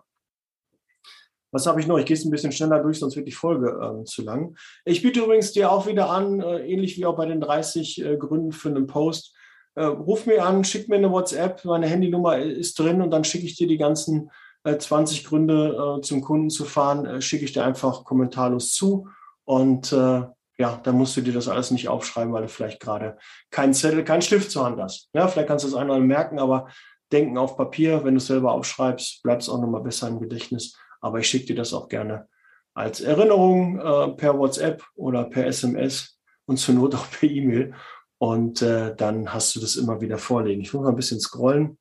Was 1.52 1.68
habe 1.68 1.80
ich 1.80 1.86
noch? 1.86 2.00
Ich 2.00 2.06
gehe 2.06 2.18
es 2.18 2.26
ein 2.26 2.32
bisschen 2.32 2.52
schneller 2.52 2.82
durch, 2.82 2.98
sonst 2.98 3.16
wird 3.16 3.28
die 3.28 3.32
Folge 3.32 3.70
äh, 3.70 4.04
zu 4.06 4.24
lang. 4.24 4.58
Ich 4.86 5.04
biete 5.04 5.20
übrigens 5.20 5.52
dir 5.52 5.72
auch 5.72 5.86
wieder 5.86 6.10
an, 6.10 6.42
äh, 6.42 6.66
ähnlich 6.68 6.98
wie 6.98 7.06
auch 7.06 7.16
bei 7.16 7.28
den 7.28 7.40
30 7.40 8.04
äh, 8.04 8.18
Gründen 8.18 8.52
für 8.52 8.70
einen 8.70 8.88
Post, 8.88 9.36
äh, 9.76 9.84
ruf 9.84 10.26
mir 10.26 10.44
an, 10.44 10.64
schick 10.64 10.90
mir 10.90 10.96
eine 10.96 11.12
WhatsApp, 11.12 11.64
meine 11.66 11.86
Handynummer 11.86 12.40
ist 12.40 12.80
drin 12.80 13.04
und 13.04 13.12
dann 13.12 13.24
schicke 13.24 13.46
ich 13.46 13.56
dir 13.56 13.68
die 13.68 13.78
ganzen 13.78 14.32
20 14.66 15.20
äh, 15.20 15.28
Gründe 15.28 15.98
äh, 16.00 16.02
zum 16.02 16.22
Kunden 16.22 16.50
zu 16.50 16.66
fahren, 16.66 17.22
schicke 17.22 17.46
ich 17.46 17.54
dir 17.54 17.64
einfach 17.64 18.04
kommentarlos 18.04 18.74
zu 18.74 19.08
und 19.46 19.92
äh, 19.92 20.24
ja, 20.58 20.80
dann 20.84 20.96
musst 20.96 21.18
du 21.18 21.22
dir 21.22 21.34
das 21.34 21.48
alles 21.48 21.72
nicht 21.72 21.90
aufschreiben, 21.90 22.32
weil 22.32 22.44
du 22.44 22.48
vielleicht 22.48 22.80
gerade 22.80 23.18
keinen 23.50 23.74
Zettel, 23.74 24.04
keinen 24.04 24.22
Stift 24.22 24.52
zur 24.52 24.66
Hand 24.66 24.80
hast. 24.80 25.10
Ja, 25.14 25.28
vielleicht 25.28 25.48
kannst 25.48 25.66
du 25.66 25.70
es 25.70 25.76
einmal 25.76 26.00
merken, 26.00 26.40
aber 26.40 26.68
denken 27.12 27.38
auf 27.38 27.58
Papier, 27.58 28.04
wenn 28.04 28.14
du 28.14 28.20
es 28.20 28.28
selber 28.28 28.52
aufschreibst, 28.54 29.24
bleibt 29.24 29.42
es 29.42 29.50
auch 29.50 29.60
nochmal 29.60 29.82
besser 29.82 30.08
im 30.08 30.20
Gedächtnis. 30.20 30.78
Aber 31.02 31.20
ich 31.20 31.28
schicke 31.28 31.48
dir 31.48 31.56
das 31.56 31.74
auch 31.74 31.90
gerne 31.90 32.28
als 32.76 33.02
Erinnerung 33.02 33.80
äh, 33.80 34.10
per 34.16 34.38
WhatsApp 34.38 34.84
oder 34.96 35.26
per 35.26 35.46
SMS 35.48 36.20
und 36.46 36.58
zur 36.58 36.76
Not 36.76 36.96
auch 36.96 37.10
per 37.10 37.30
E-Mail. 37.30 37.74
Und 38.20 38.62
äh, 38.62 38.96
dann 38.96 39.34
hast 39.34 39.56
du 39.56 39.60
das 39.60 39.76
immer 39.76 40.02
wieder 40.02 40.18
vorlegen. 40.18 40.62
Ich 40.62 40.74
muss 40.74 40.84
mal 40.84 40.90
ein 40.90 40.96
bisschen 40.96 41.20
scrollen. 41.20 41.78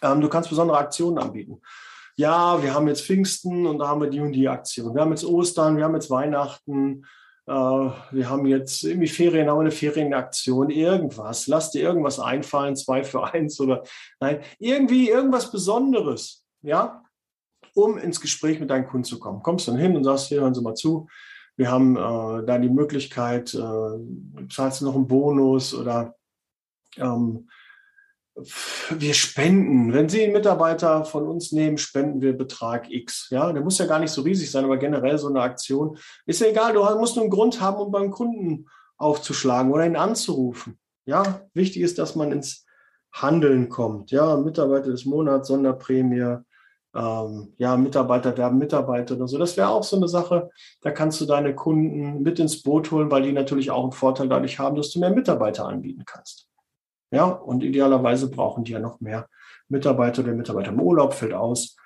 Ähm, 0.00 0.20
du 0.20 0.28
kannst 0.28 0.48
besondere 0.48 0.78
Aktionen 0.78 1.18
anbieten 1.18 1.60
ja, 2.16 2.62
wir 2.62 2.74
haben 2.74 2.88
jetzt 2.88 3.04
Pfingsten 3.04 3.66
und 3.66 3.78
da 3.78 3.88
haben 3.88 4.00
wir 4.00 4.10
die 4.10 4.20
und 4.20 4.32
die 4.32 4.48
Aktion. 4.48 4.94
Wir 4.94 5.02
haben 5.02 5.10
jetzt 5.10 5.24
Ostern, 5.24 5.76
wir 5.76 5.84
haben 5.84 5.94
jetzt 5.94 6.10
Weihnachten, 6.10 7.04
äh, 7.46 7.52
wir 7.52 8.30
haben 8.30 8.46
jetzt 8.46 8.84
irgendwie 8.84 9.08
Ferien, 9.08 9.48
haben 9.48 9.58
wir 9.58 9.62
eine 9.62 9.70
Ferienaktion, 9.70 10.70
irgendwas. 10.70 11.46
Lass 11.46 11.70
dir 11.70 11.82
irgendwas 11.82 12.18
einfallen, 12.18 12.74
zwei 12.74 13.04
für 13.04 13.32
eins 13.32 13.60
oder 13.60 13.82
nein, 14.18 14.40
irgendwie 14.58 15.10
irgendwas 15.10 15.52
Besonderes, 15.52 16.44
ja, 16.62 17.02
um 17.74 17.98
ins 17.98 18.20
Gespräch 18.20 18.60
mit 18.60 18.70
deinen 18.70 18.86
Kunden 18.86 19.04
zu 19.04 19.18
kommen. 19.18 19.42
Kommst 19.42 19.68
dann 19.68 19.76
hin 19.76 19.94
und 19.94 20.04
sagst, 20.04 20.28
hier, 20.28 20.40
hören 20.40 20.54
Sie 20.54 20.62
mal 20.62 20.74
zu, 20.74 21.08
wir 21.56 21.70
haben 21.70 21.96
äh, 21.96 22.46
da 22.46 22.58
die 22.58 22.70
Möglichkeit, 22.70 23.54
äh, 23.54 24.48
zahlst 24.50 24.80
du 24.80 24.86
noch 24.86 24.94
einen 24.94 25.06
Bonus 25.06 25.74
oder 25.74 26.14
ähm, 26.96 27.48
wir 28.36 29.14
spenden. 29.14 29.92
Wenn 29.92 30.08
Sie 30.08 30.22
einen 30.22 30.32
Mitarbeiter 30.32 31.04
von 31.04 31.26
uns 31.26 31.52
nehmen, 31.52 31.78
spenden 31.78 32.20
wir 32.20 32.36
Betrag 32.36 32.90
X. 32.90 33.28
Ja, 33.30 33.52
der 33.52 33.62
muss 33.62 33.78
ja 33.78 33.86
gar 33.86 33.98
nicht 33.98 34.10
so 34.10 34.22
riesig 34.22 34.50
sein, 34.50 34.64
aber 34.64 34.76
generell 34.76 35.18
so 35.18 35.28
eine 35.28 35.40
Aktion 35.40 35.96
ist 36.26 36.40
ja 36.40 36.48
egal. 36.48 36.74
Du 36.74 36.82
musst 36.98 37.16
nur 37.16 37.24
einen 37.24 37.30
Grund 37.30 37.60
haben, 37.60 37.78
um 37.78 37.90
beim 37.90 38.10
Kunden 38.10 38.66
aufzuschlagen 38.98 39.72
oder 39.72 39.86
ihn 39.86 39.96
anzurufen. 39.96 40.78
Ja, 41.06 41.42
wichtig 41.54 41.82
ist, 41.82 41.98
dass 41.98 42.14
man 42.16 42.32
ins 42.32 42.66
Handeln 43.12 43.68
kommt. 43.68 44.10
Ja, 44.10 44.36
Mitarbeiter 44.36 44.90
des 44.90 45.06
Monats, 45.06 45.48
Sonderprämie, 45.48 46.38
ähm, 46.94 47.54
ja, 47.56 47.76
Mitarbeiter 47.76 48.36
werben 48.36 48.58
Mitarbeiter 48.58 49.16
oder 49.16 49.28
so. 49.28 49.38
Das 49.38 49.56
wäre 49.56 49.68
auch 49.68 49.84
so 49.84 49.96
eine 49.96 50.08
Sache. 50.08 50.50
Da 50.82 50.90
kannst 50.90 51.20
du 51.20 51.26
deine 51.26 51.54
Kunden 51.54 52.22
mit 52.22 52.38
ins 52.38 52.62
Boot 52.62 52.90
holen, 52.90 53.10
weil 53.10 53.22
die 53.22 53.32
natürlich 53.32 53.70
auch 53.70 53.82
einen 53.82 53.92
Vorteil 53.92 54.28
dadurch 54.28 54.58
haben, 54.58 54.76
dass 54.76 54.90
du 54.90 55.00
mehr 55.00 55.10
Mitarbeiter 55.10 55.66
anbieten 55.66 56.04
kannst. 56.04 56.48
Ja, 57.10 57.26
und 57.26 57.62
idealerweise 57.62 58.30
brauchen 58.30 58.64
die 58.64 58.72
ja 58.72 58.80
noch 58.80 59.00
mehr 59.00 59.28
Mitarbeiter. 59.68 60.22
Der 60.22 60.34
Mitarbeiter 60.34 60.70
im 60.70 60.80
Urlaub 60.80 61.14
fällt 61.14 61.34
aus. 61.34 61.76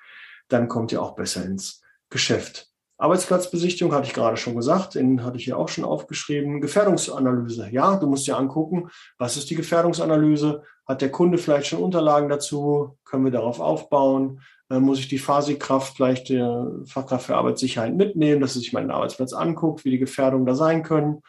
Dann 0.47 0.67
kommt 0.67 0.91
ihr 0.91 1.01
auch 1.01 1.15
besser 1.15 1.45
ins 1.45 1.81
Geschäft. 2.09 2.71
Arbeitsplatzbesichtigung 2.97 3.95
hatte 3.95 4.07
ich 4.07 4.13
gerade 4.13 4.37
schon 4.37 4.55
gesagt, 4.55 4.93
den 4.93 5.23
hatte 5.23 5.37
ich 5.37 5.45
hier 5.45 5.57
auch 5.57 5.69
schon 5.69 5.85
aufgeschrieben. 5.85 6.61
Gefährdungsanalyse. 6.61 7.69
Ja, 7.71 7.95
du 7.95 8.05
musst 8.05 8.27
dir 8.27 8.37
angucken, 8.37 8.89
was 9.17 9.37
ist 9.37 9.49
die 9.49 9.55
Gefährdungsanalyse? 9.55 10.63
Hat 10.85 11.01
der 11.01 11.09
Kunde 11.09 11.39
vielleicht 11.39 11.67
schon 11.67 11.81
Unterlagen 11.81 12.29
dazu? 12.29 12.99
Können 13.03 13.23
wir 13.23 13.31
darauf 13.31 13.59
aufbauen? 13.59 14.41
Äh, 14.69 14.79
muss 14.79 14.99
ich 14.99 15.07
die 15.07 15.17
Fahrsikraft, 15.17 15.95
vielleicht 15.95 16.29
der 16.29 16.67
Fachkraft 16.85 17.25
für 17.25 17.35
Arbeitssicherheit 17.35 17.95
mitnehmen, 17.95 18.39
dass 18.39 18.55
er 18.55 18.59
sich 18.59 18.73
meinen 18.73 18.91
Arbeitsplatz 18.91 19.33
anguckt, 19.33 19.83
wie 19.83 19.91
die 19.91 19.99
Gefährdungen 19.99 20.45
da 20.45 20.53
sein 20.53 20.83
können? 20.83 21.23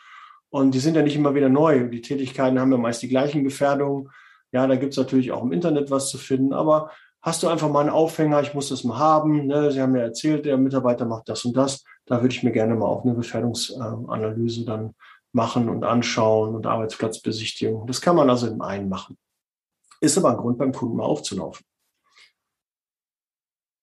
Und 0.53 0.75
die 0.75 0.81
sind 0.81 0.97
ja 0.97 1.03
nicht 1.03 1.17
immer 1.17 1.35
wieder 1.35 1.49
neu. 1.49 1.89
Die 1.89 2.03
Tätigkeiten 2.03 2.61
haben 2.61 2.71
ja 2.71 2.77
meist 2.77 3.01
die 3.01 3.09
gleichen 3.09 3.43
Gefährdungen. 3.43 4.11
Ja, 4.53 4.67
da 4.67 4.77
gibt 4.77 4.93
es 4.93 4.99
natürlich 4.99 5.33
auch 5.33 5.43
im 5.43 5.51
Internet 5.51 5.91
was 5.91 6.11
zu 6.11 6.19
finden, 6.19 6.53
aber 6.53 6.91
hast 7.23 7.43
du 7.43 7.49
einfach 7.49 7.71
mal 7.71 7.81
einen 7.81 7.89
Aufhänger, 7.89 8.43
ich 8.43 8.53
muss 8.53 8.69
das 8.69 8.85
mal 8.85 8.99
haben. 8.99 9.47
Ne? 9.47 9.71
Sie 9.71 9.81
haben 9.81 9.97
ja 9.97 10.03
erzählt, 10.03 10.45
der 10.45 10.59
Mitarbeiter 10.59 11.07
macht 11.07 11.31
das 11.31 11.47
und 11.47 11.57
das. 11.57 11.85
Da 12.05 12.21
würde 12.21 12.35
ich 12.35 12.43
mir 12.43 12.53
gerne 12.53 12.75
mal 12.75 12.85
auch 12.85 13.03
eine 13.03 13.15
Gefährdungsanalyse 13.15 14.67
dann 14.67 14.95
machen 15.33 15.71
und 15.71 15.85
anschauen 15.85 16.55
und 16.55 16.67
Arbeitsplatzbesichtigung. 16.67 17.87
Das 17.87 18.03
kann 18.03 18.17
man 18.17 18.29
also 18.29 18.47
im 18.47 18.61
einen 18.61 18.91
machen. 18.91 19.17
Ist 20.03 20.19
aber 20.19 20.33
ein 20.33 20.37
Grund, 20.37 20.59
beim 20.59 20.73
Kunden 20.73 20.97
mal 20.97 21.05
aufzulaufen. 21.05 21.65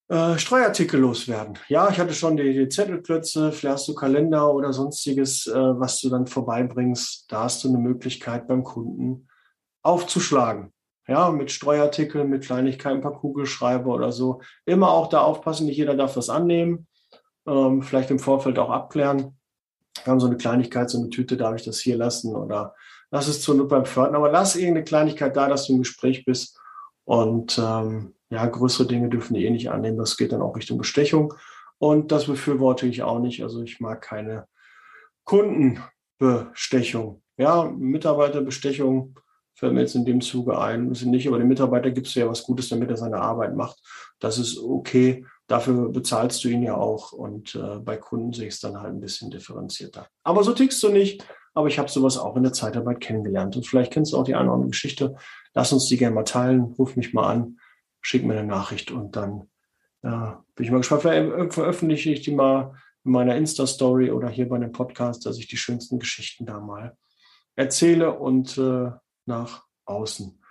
Äh, 0.10 0.38
Streuartikel 0.38 1.00
loswerden. 1.00 1.58
Ja, 1.68 1.90
ich 1.90 2.00
hatte 2.00 2.14
schon 2.14 2.36
die, 2.36 2.54
die 2.54 2.70
Zettelklötze, 2.70 3.52
vielleicht 3.52 3.88
du 3.88 3.94
Kalender 3.94 4.54
oder 4.54 4.74
sonstiges, 4.74 5.48
äh, 5.48 5.54
was 5.54 6.02
du 6.02 6.10
dann 6.10 6.28
vorbeibringst. 6.28 7.32
Da 7.32 7.44
hast 7.44 7.64
du 7.64 7.70
eine 7.70 7.78
Möglichkeit 7.78 8.48
beim 8.48 8.64
Kunden 8.64 9.28
aufzuschlagen 9.82 10.74
ja, 11.10 11.32
mit 11.32 11.52
Streuartikeln, 11.52 12.30
mit 12.30 12.44
Kleinigkeiten, 12.44 12.98
ein 12.98 13.02
paar 13.02 13.20
Kugelschreiber 13.20 13.92
oder 13.92 14.12
so. 14.12 14.42
Immer 14.66 14.92
auch 14.92 15.10
da 15.10 15.22
aufpassen, 15.22 15.66
nicht 15.66 15.78
jeder 15.78 15.96
darf 15.96 16.14
das 16.14 16.30
annehmen. 16.30 16.88
Ähm, 17.48 17.82
vielleicht 17.82 18.12
im 18.12 18.20
Vorfeld 18.20 18.60
auch 18.60 18.70
abklären. 18.70 19.36
Wir 20.04 20.12
haben 20.12 20.20
so 20.20 20.28
eine 20.28 20.38
Kleinigkeit, 20.38 20.90
so 20.90 21.00
eine 21.00 21.10
Tüte, 21.10 21.36
darf 21.36 21.56
ich 21.56 21.66
das 21.66 21.80
hier 21.80 21.98
lassen 21.98 22.36
oder 22.36 22.76
lass 23.10 23.28
es 23.28 23.42
zur 23.42 23.56
Not 23.56 23.70
beim 23.70 23.86
Pförtner, 23.86 24.20
aber 24.20 24.32
lass 24.32 24.56
irgendeine 24.56 24.86
Kleinigkeit 24.86 25.36
da, 25.36 25.50
dass 25.50 25.66
du 25.66 25.74
im 25.74 25.80
Gespräch 25.80 26.26
bist. 26.26 26.60
Und 27.06 27.58
ähm, 27.58 28.14
ja, 28.30 28.46
größere 28.46 28.88
Dinge 28.88 29.10
dürfen 29.10 29.34
die 29.34 29.46
eh 29.46 29.50
nicht 29.50 29.72
annehmen. 29.72 29.98
Das 29.98 30.18
geht 30.18 30.32
dann 30.32 30.42
auch 30.42 30.56
Richtung 30.56 30.78
Bestechung. 30.78 31.34
Und 31.78 32.12
das 32.12 32.26
befürworte 32.26 32.86
ich 32.88 33.02
auch 33.04 33.20
nicht. 33.20 33.42
Also 33.42 33.62
ich 33.62 33.80
mag 33.80 34.02
keine 34.02 34.48
Kundenbestechung. 35.24 37.22
Ja, 37.38 37.64
Mitarbeiterbestechung 37.64 39.18
fällt 39.56 39.74
mir 39.74 39.82
jetzt 39.82 39.96
in 39.96 40.06
dem 40.06 40.22
Zuge 40.22 40.60
ein. 40.60 40.88
Müssen 40.88 41.12
nicht, 41.12 41.28
aber 41.28 41.38
dem 41.38 41.48
Mitarbeiter 41.48 41.92
gibst 41.92 42.16
du 42.16 42.20
ja 42.20 42.30
was 42.30 42.44
Gutes, 42.44 42.70
damit 42.70 42.90
er 42.90 42.98
seine 42.98 43.20
Arbeit 43.20 43.56
macht. 43.56 43.80
Das 44.20 44.38
ist 44.38 44.58
okay. 44.58 45.26
Dafür 45.48 45.90
bezahlst 45.90 46.44
du 46.44 46.50
ihn 46.50 46.64
ja 46.64 46.76
auch. 46.76 47.12
Und 47.12 47.56
äh, 47.56 47.80
bei 47.80 47.98
Kunden 47.98 48.34
sehe 48.34 48.48
ich 48.48 48.54
es 48.56 48.60
dann 48.60 48.82
halt 48.82 48.94
ein 48.94 49.02
bisschen 49.02 49.32
differenzierter. 49.32 50.08
Aber 50.24 50.44
so 50.44 50.54
tickst 50.54 50.82
du 50.84 50.90
nicht. 50.90 51.26
Aber 51.54 51.68
ich 51.68 51.80
habe 51.80 51.90
sowas 51.90 52.18
auch 52.18 52.36
in 52.36 52.44
der 52.44 52.54
Zeitarbeit 52.54 53.02
kennengelernt. 53.02 53.56
Und 53.56 53.66
vielleicht 53.66 53.92
kennst 53.92 54.14
du 54.14 54.18
auch 54.18 54.24
die 54.24 54.36
eine 54.36 54.46
oder 54.46 54.54
andere 54.54 54.70
Geschichte. 54.70 55.16
Lass 55.54 55.74
uns 55.74 55.88
die 55.88 55.98
gerne 55.98 56.16
mal 56.16 56.24
teilen. 56.24 56.76
Ruf 56.78 56.96
mich 56.96 57.14
mal 57.14 57.28
an, 57.28 57.58
schick 58.02 58.26
mir 58.26 58.40
eine 58.40 58.48
Nachricht 58.48 58.92
und 58.92 59.16
dann 59.16 59.50
äh, 60.02 60.32
bin 60.56 60.66
ich 60.66 60.72
mal 60.72 60.78
gespannt. 60.78 61.02
Vielleicht 61.02 61.54
veröffentliche 61.54 62.12
ich 62.12 62.22
die 62.22 62.32
mal 62.32 62.74
in 63.04 63.12
meiner 63.12 63.36
Insta-Story 63.36 64.12
oder 64.12 64.30
hier 64.30 64.50
bei 64.50 64.56
einem 64.56 64.72
Podcast, 64.72 65.26
dass 65.26 65.38
ich 65.38 65.48
die 65.48 65.58
schönsten 65.58 66.00
Geschichten 66.00 66.46
da 66.46 66.60
mal 66.60 66.96
erzähle 67.56 68.18
und 68.18 68.58
äh, 68.58 68.92
nach 69.26 69.64
außen 69.86 70.42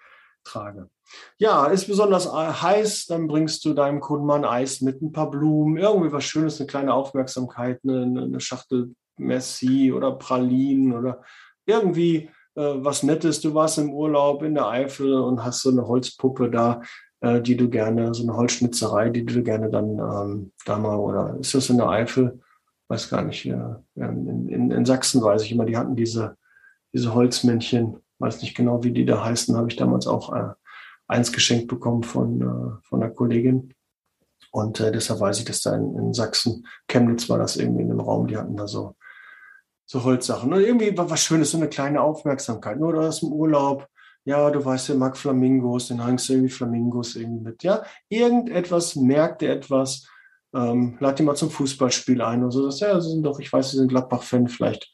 trage. 0.44 0.90
Ja, 1.38 1.66
ist 1.66 1.86
besonders 1.86 2.30
heiß, 2.30 3.06
dann 3.06 3.28
bringst 3.28 3.64
du 3.64 3.72
deinem 3.72 4.00
Kunden 4.00 4.26
mal 4.26 4.36
ein 4.36 4.44
Eis 4.44 4.82
mit 4.82 5.00
ein 5.00 5.12
paar 5.12 5.30
Blumen, 5.30 5.78
irgendwie 5.78 6.12
was 6.12 6.24
Schönes, 6.24 6.60
eine 6.60 6.66
kleine 6.66 6.92
Aufmerksamkeit, 6.92 7.80
eine, 7.82 8.02
eine 8.02 8.40
Schachtel 8.40 8.94
Merci 9.16 9.92
oder 9.92 10.12
Pralinen 10.12 10.94
oder 10.94 11.22
irgendwie 11.64 12.30
äh, 12.54 12.74
was 12.76 13.02
Nettes. 13.02 13.40
Du 13.40 13.54
warst 13.54 13.78
im 13.78 13.92
Urlaub 13.92 14.42
in 14.42 14.54
der 14.54 14.68
Eifel 14.68 15.14
und 15.14 15.44
hast 15.44 15.62
so 15.62 15.70
eine 15.70 15.86
Holzpuppe 15.86 16.50
da, 16.50 16.82
äh, 17.20 17.40
die 17.40 17.56
du 17.56 17.68
gerne, 17.68 18.14
so 18.14 18.22
eine 18.22 18.36
Holzschnitzerei, 18.36 19.10
die 19.10 19.24
du 19.24 19.42
gerne 19.42 19.70
dann 19.70 19.98
ähm, 19.98 20.52
da 20.64 20.78
mal, 20.78 20.96
oder 20.96 21.36
ist 21.40 21.54
das 21.54 21.70
in 21.70 21.78
der 21.78 21.88
Eifel? 21.88 22.40
Weiß 22.88 23.10
gar 23.10 23.22
nicht. 23.22 23.44
Ja, 23.44 23.82
in, 23.94 24.48
in, 24.48 24.70
in 24.70 24.84
Sachsen 24.84 25.22
weiß 25.22 25.42
ich 25.42 25.52
immer, 25.52 25.66
die 25.66 25.76
hatten 25.76 25.96
diese, 25.96 26.36
diese 26.92 27.14
Holzmännchen 27.14 27.98
weiß 28.18 28.42
nicht 28.42 28.56
genau, 28.56 28.82
wie 28.82 28.92
die 28.92 29.04
da 29.04 29.24
heißen, 29.24 29.56
habe 29.56 29.68
ich 29.68 29.76
damals 29.76 30.06
auch 30.06 30.34
äh, 30.34 30.50
eins 31.06 31.32
geschenkt 31.32 31.68
bekommen 31.68 32.02
von, 32.02 32.40
äh, 32.40 32.86
von 32.86 33.02
einer 33.02 33.12
Kollegin. 33.12 33.74
Und 34.50 34.80
äh, 34.80 34.92
deshalb 34.92 35.20
weiß 35.20 35.38
ich, 35.38 35.44
dass 35.44 35.60
da 35.60 35.74
in, 35.74 35.96
in 35.96 36.14
Sachsen, 36.14 36.66
Chemnitz 36.88 37.28
war 37.28 37.38
das 37.38 37.56
irgendwie 37.56 37.82
in 37.82 37.88
dem 37.88 38.00
Raum, 38.00 38.26
die 38.26 38.36
hatten 38.36 38.56
da 38.56 38.66
so, 38.66 38.96
so 39.86 40.04
Holzsachen. 40.04 40.52
Und 40.52 40.60
irgendwie 40.60 40.96
war 40.96 41.10
was 41.10 41.22
Schönes, 41.22 41.50
so 41.50 41.58
eine 41.58 41.68
kleine 41.68 42.00
Aufmerksamkeit. 42.00 42.78
Nur 42.78 43.02
hast 43.02 43.22
im 43.22 43.32
Urlaub, 43.32 43.86
ja, 44.24 44.50
du 44.50 44.64
weißt, 44.64 44.90
der 44.90 44.96
mag 44.96 45.16
Flamingos, 45.16 45.88
den 45.88 46.04
hängst 46.04 46.28
du 46.28 46.34
irgendwie 46.34 46.50
Flamingos 46.50 47.16
irgendwie 47.16 47.44
mit. 47.44 47.62
Ja, 47.62 47.82
irgendetwas, 48.08 48.96
merkt 48.96 49.42
er 49.42 49.54
etwas, 49.54 50.06
ähm, 50.54 50.96
lad 51.00 51.18
ihn 51.20 51.26
mal 51.26 51.34
zum 51.34 51.50
Fußballspiel 51.50 52.20
ein 52.22 52.42
oder 52.42 52.52
so. 52.52 52.66
Das, 52.66 52.80
ja, 52.80 53.00
sie 53.00 53.10
sind 53.10 53.22
doch, 53.22 53.40
ich 53.40 53.52
weiß, 53.52 53.70
sie 53.70 53.78
sind 53.78 53.88
Gladbach-Fan, 53.88 54.48
vielleicht 54.48 54.92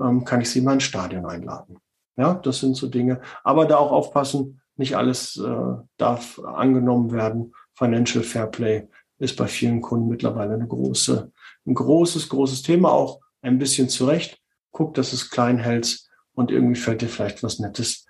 ähm, 0.00 0.24
kann 0.24 0.40
ich 0.40 0.50
sie 0.50 0.60
mal 0.60 0.74
ins 0.74 0.84
Stadion 0.84 1.26
einladen. 1.26 1.78
Ja, 2.16 2.34
das 2.34 2.60
sind 2.60 2.76
so 2.76 2.88
Dinge. 2.88 3.20
Aber 3.44 3.66
da 3.66 3.76
auch 3.78 3.92
aufpassen, 3.92 4.60
nicht 4.76 4.96
alles 4.96 5.36
äh, 5.36 5.74
darf 5.96 6.38
angenommen 6.40 7.12
werden. 7.12 7.54
Financial 7.74 8.22
Fair 8.22 8.46
Play 8.46 8.88
ist 9.18 9.36
bei 9.36 9.46
vielen 9.46 9.80
Kunden 9.80 10.08
mittlerweile 10.08 10.54
eine 10.54 10.66
große, 10.66 11.30
ein 11.66 11.74
großes, 11.74 12.28
großes 12.28 12.62
Thema, 12.62 12.90
auch 12.90 13.20
ein 13.40 13.58
bisschen 13.58 13.88
zurecht. 13.88 14.40
Guck, 14.72 14.94
dass 14.94 15.12
es 15.12 15.30
klein 15.30 15.58
hältst 15.58 16.10
und 16.34 16.50
irgendwie 16.50 16.80
fällt 16.80 17.02
dir 17.02 17.08
vielleicht 17.08 17.42
was 17.42 17.58
Nettes 17.58 18.01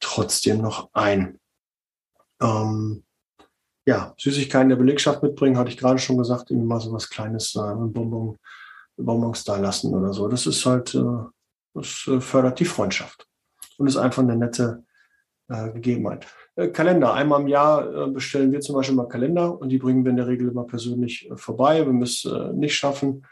trotzdem 0.00 0.60
noch 0.60 0.90
ein. 0.92 1.38
Ähm, 2.40 3.04
ja, 3.86 4.14
Süßigkeiten 4.18 4.68
der 4.68 4.76
Belegschaft 4.76 5.22
mitbringen, 5.22 5.56
hatte 5.56 5.70
ich 5.70 5.78
gerade 5.78 5.98
schon 5.98 6.18
gesagt, 6.18 6.50
irgendwie 6.50 6.68
mal 6.68 6.80
so 6.80 6.92
was 6.92 7.08
Kleines, 7.08 7.54
äh, 7.54 7.74
Bonbon, 7.74 8.38
Bonbons 8.96 9.44
da 9.44 9.56
lassen 9.56 9.94
oder 9.94 10.12
so. 10.12 10.28
Das 10.28 10.46
ist 10.46 10.64
halt, 10.66 10.94
äh, 10.94 11.24
das 11.74 12.06
äh, 12.06 12.20
fördert 12.20 12.60
die 12.60 12.66
Freundschaft 12.66 13.26
und 13.78 13.86
ist 13.86 13.96
einfach 13.96 14.22
eine 14.22 14.36
nette 14.36 14.84
äh, 15.48 15.70
Gegebenheit. 15.70 16.26
Äh, 16.56 16.68
Kalender. 16.68 17.14
Einmal 17.14 17.40
im 17.40 17.48
Jahr 17.48 18.08
äh, 18.08 18.10
bestellen 18.10 18.52
wir 18.52 18.60
zum 18.60 18.74
Beispiel 18.74 18.96
mal 18.96 19.08
Kalender 19.08 19.58
und 19.58 19.70
die 19.70 19.78
bringen 19.78 20.04
wir 20.04 20.10
in 20.10 20.16
der 20.16 20.26
Regel 20.26 20.48
immer 20.48 20.64
persönlich 20.64 21.30
vorbei. 21.36 21.86
Wenn 21.86 21.98
wir 21.98 22.04
es 22.04 22.28
nicht 22.54 22.74
schaffen, 22.74 23.24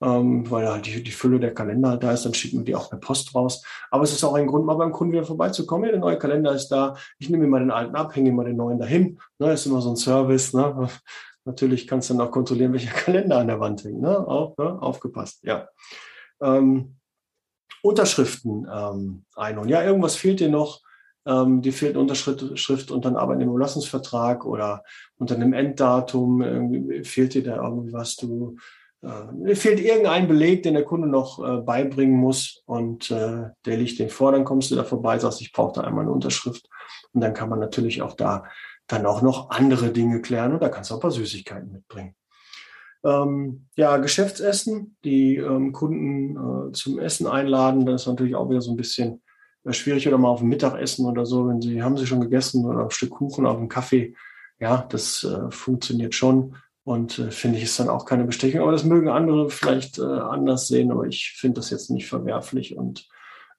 ähm, 0.00 0.48
weil 0.50 0.68
halt 0.68 0.86
die, 0.86 1.02
die 1.02 1.10
Fülle 1.10 1.40
der 1.40 1.54
Kalender 1.54 1.96
da 1.96 2.12
ist, 2.12 2.24
dann 2.24 2.34
schicken 2.34 2.58
wir 2.58 2.64
die 2.64 2.76
auch 2.76 2.90
per 2.90 2.98
Post 2.98 3.34
raus. 3.34 3.64
Aber 3.90 4.04
es 4.04 4.12
ist 4.12 4.22
auch 4.24 4.34
ein 4.34 4.46
Grund, 4.46 4.64
mal 4.64 4.74
beim 4.74 4.92
Kunden 4.92 5.12
wieder 5.12 5.24
vorbeizukommen. 5.24 5.86
Ja, 5.86 5.92
der 5.92 6.00
neue 6.00 6.18
Kalender 6.18 6.52
ist 6.52 6.68
da. 6.68 6.96
Ich 7.18 7.28
nehme 7.30 7.44
mir 7.44 7.50
mal 7.50 7.60
den 7.60 7.70
alten 7.70 7.96
ab, 7.96 8.14
hänge 8.14 8.32
mal 8.32 8.44
den 8.44 8.56
neuen 8.56 8.78
dahin. 8.78 9.18
Ne, 9.38 9.52
ist 9.52 9.66
immer 9.66 9.80
so 9.80 9.90
ein 9.90 9.96
Service. 9.96 10.54
Ne? 10.54 10.88
Natürlich 11.44 11.86
kannst 11.86 12.10
du 12.10 12.14
dann 12.14 12.26
auch 12.26 12.30
kontrollieren, 12.30 12.72
welcher 12.72 12.92
Kalender 13.04 13.38
an 13.38 13.48
der 13.48 13.60
Wand 13.60 13.84
hängt. 13.84 14.00
Ne? 14.00 14.16
Auch, 14.18 14.56
ne? 14.56 14.80
Aufgepasst, 14.80 15.40
ja. 15.42 15.68
Ähm, 16.40 16.96
Unterschriften 17.82 18.68
ähm, 18.72 19.24
einholen. 19.34 19.68
Ja, 19.68 19.82
irgendwas 19.82 20.16
fehlt 20.16 20.40
dir 20.40 20.48
noch. 20.48 20.82
Ähm, 21.26 21.60
dir 21.62 21.72
fehlt 21.72 21.92
eine 21.94 22.00
Unterschrift 22.00 22.90
unter 22.90 23.08
einem 23.08 23.18
Arbeitnehmerlassungsvertrag 23.18 24.44
oder 24.46 24.82
unter 25.18 25.34
einem 25.34 25.52
Enddatum. 25.52 26.42
Irgendwie 26.42 27.04
fehlt 27.04 27.34
dir 27.34 27.42
da 27.42 27.56
irgendwie 27.62 27.92
was. 27.92 28.16
Du 28.16 28.56
äh, 29.02 29.54
fehlt 29.54 29.80
irgendein 29.80 30.28
Beleg, 30.28 30.62
den 30.62 30.74
der 30.74 30.84
Kunde 30.84 31.08
noch 31.08 31.38
äh, 31.44 31.60
beibringen 31.60 32.16
muss 32.16 32.62
und 32.66 33.10
äh, 33.10 33.50
der 33.64 33.76
liegt 33.76 33.98
dem 33.98 34.08
vor. 34.08 34.32
Dann 34.32 34.44
kommst 34.44 34.70
du 34.70 34.76
da 34.76 34.84
vorbei, 34.84 35.18
sagst, 35.18 35.40
ich 35.40 35.52
brauche 35.52 35.80
da 35.80 35.80
einmal 35.82 36.02
eine 36.02 36.12
Unterschrift. 36.12 36.68
Und 37.12 37.20
dann 37.20 37.34
kann 37.34 37.48
man 37.48 37.60
natürlich 37.60 38.02
auch 38.02 38.14
da 38.14 38.44
dann 38.88 39.06
auch 39.06 39.22
noch 39.22 39.50
andere 39.50 39.90
Dinge 39.90 40.20
klären 40.20 40.52
und 40.54 40.62
da 40.62 40.68
kannst 40.68 40.90
du 40.90 40.94
auch 40.94 40.98
ein 40.98 41.02
paar 41.02 41.10
Süßigkeiten 41.10 41.70
mitbringen. 41.70 42.14
Ähm, 43.04 43.66
ja, 43.76 43.96
Geschäftsessen, 43.98 44.96
die 45.04 45.36
ähm, 45.36 45.72
Kunden 45.72 46.36
äh, 46.70 46.72
zum 46.72 46.98
Essen 46.98 47.26
einladen, 47.26 47.86
das 47.86 48.02
ist 48.02 48.08
natürlich 48.08 48.34
auch 48.34 48.50
wieder 48.50 48.60
so 48.60 48.72
ein 48.72 48.76
bisschen 48.76 49.22
äh, 49.64 49.72
schwierig 49.72 50.08
oder 50.08 50.18
mal 50.18 50.30
auf 50.30 50.40
ein 50.40 50.48
Mittagessen 50.48 51.06
oder 51.06 51.24
so, 51.24 51.46
wenn 51.48 51.60
sie, 51.60 51.82
haben 51.82 51.96
sie 51.96 52.06
schon 52.06 52.20
gegessen 52.20 52.64
oder 52.64 52.84
ein 52.84 52.90
Stück 52.90 53.10
Kuchen 53.10 53.46
auf 53.46 53.58
einen 53.58 53.68
Kaffee. 53.68 54.14
Ja, 54.58 54.84
das 54.88 55.22
äh, 55.22 55.50
funktioniert 55.50 56.14
schon 56.14 56.56
und 56.88 57.18
äh, 57.18 57.30
finde 57.30 57.58
ich 57.58 57.64
ist 57.64 57.78
dann 57.78 57.90
auch 57.90 58.06
keine 58.06 58.24
Bestechung. 58.24 58.62
Aber 58.62 58.72
das 58.72 58.82
mögen 58.82 59.10
andere 59.10 59.50
vielleicht 59.50 59.98
äh, 59.98 60.04
anders 60.04 60.68
sehen, 60.68 60.90
aber 60.90 61.04
ich 61.04 61.34
finde 61.36 61.60
das 61.60 61.68
jetzt 61.68 61.90
nicht 61.90 62.08
verwerflich 62.08 62.78
und 62.78 63.06